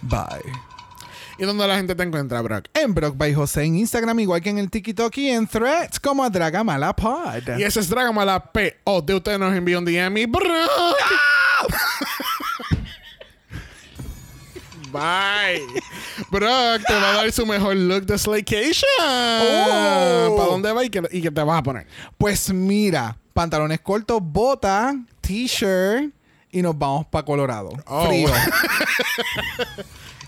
[0.02, 0.72] Bye.
[1.42, 2.68] ¿Y dónde la gente te encuentra, Brock?
[2.72, 6.24] En Brock by José en Instagram, igual que en el TikTok y en Threads, como
[6.24, 7.58] a Dragamala Pod.
[7.58, 8.78] Y ese es Dragamala P.
[8.84, 10.46] O de usted nos envió un DM y Brock.
[14.92, 15.66] Bye.
[16.30, 18.88] Brock te va a dar su mejor look de Slaycation.
[19.00, 20.36] Oh.
[20.38, 21.88] ¿Para dónde va y qué, y qué te vas a poner?
[22.20, 26.14] Pues mira, pantalones cortos, bota, t-shirt
[26.52, 27.70] y nos vamos para Colorado.
[27.88, 28.08] Oh.
[28.08, 28.30] Frío.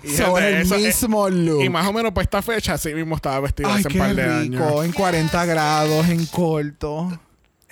[0.06, 1.64] Y So, gente, el eso es- mismo look.
[1.64, 4.14] Y más o menos para esta fecha, así mismo estaba vestido Ay, hace un par
[4.14, 4.62] de rico.
[4.64, 4.86] años.
[4.86, 7.20] En 40 grados, en corto.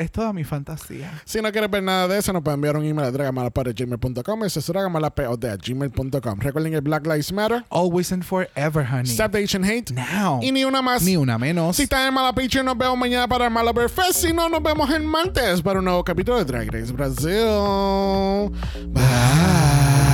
[0.02, 1.22] Es toda mi fantasía.
[1.26, 4.44] Si no quieres ver nada de eso, nos pueden enviar un email a dragamalapod.gmail.com.
[4.46, 6.40] Eso es dragamalapod.gmail.com.
[6.40, 9.12] Recuerden que Black Lives Matter, Always and forever, honey.
[9.12, 10.40] Stop the Asian Hate Now.
[10.42, 11.04] y ni una más.
[11.04, 11.76] Ni una menos.
[11.76, 14.14] Si están en Mala Picture, nos vemos mañana para el Malabar Fest.
[14.26, 18.50] Si no, nos vemos el martes para un nuevo capítulo de Drag Race Brasil.
[18.88, 20.11] Bye.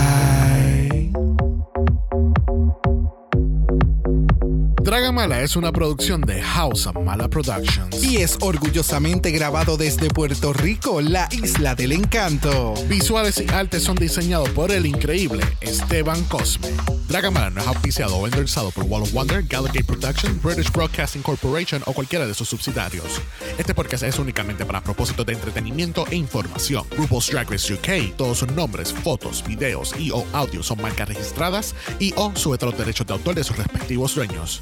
[4.88, 8.01] Dragamala es una producción de House of Mala Productions.
[8.01, 12.73] Y es orgullosamente grabado desde Puerto Rico, la isla del encanto.
[12.88, 16.69] Visuales y artes son diseñados por el increíble Esteban Cosme.
[17.09, 21.81] Dragamala no es auspiciado o endorsado por Wall of Wonder, Gallagher Productions, British Broadcasting Corporation
[21.85, 23.21] o cualquiera de sus subsidiarios.
[23.57, 26.85] Este podcast es únicamente para propósitos de entretenimiento e información.
[26.97, 31.75] RuPaul's Drag Race UK, todos sus nombres, fotos, videos y o audios son marcas registradas
[31.99, 34.61] y o sujeta a los derechos de autor de sus respectivos dueños.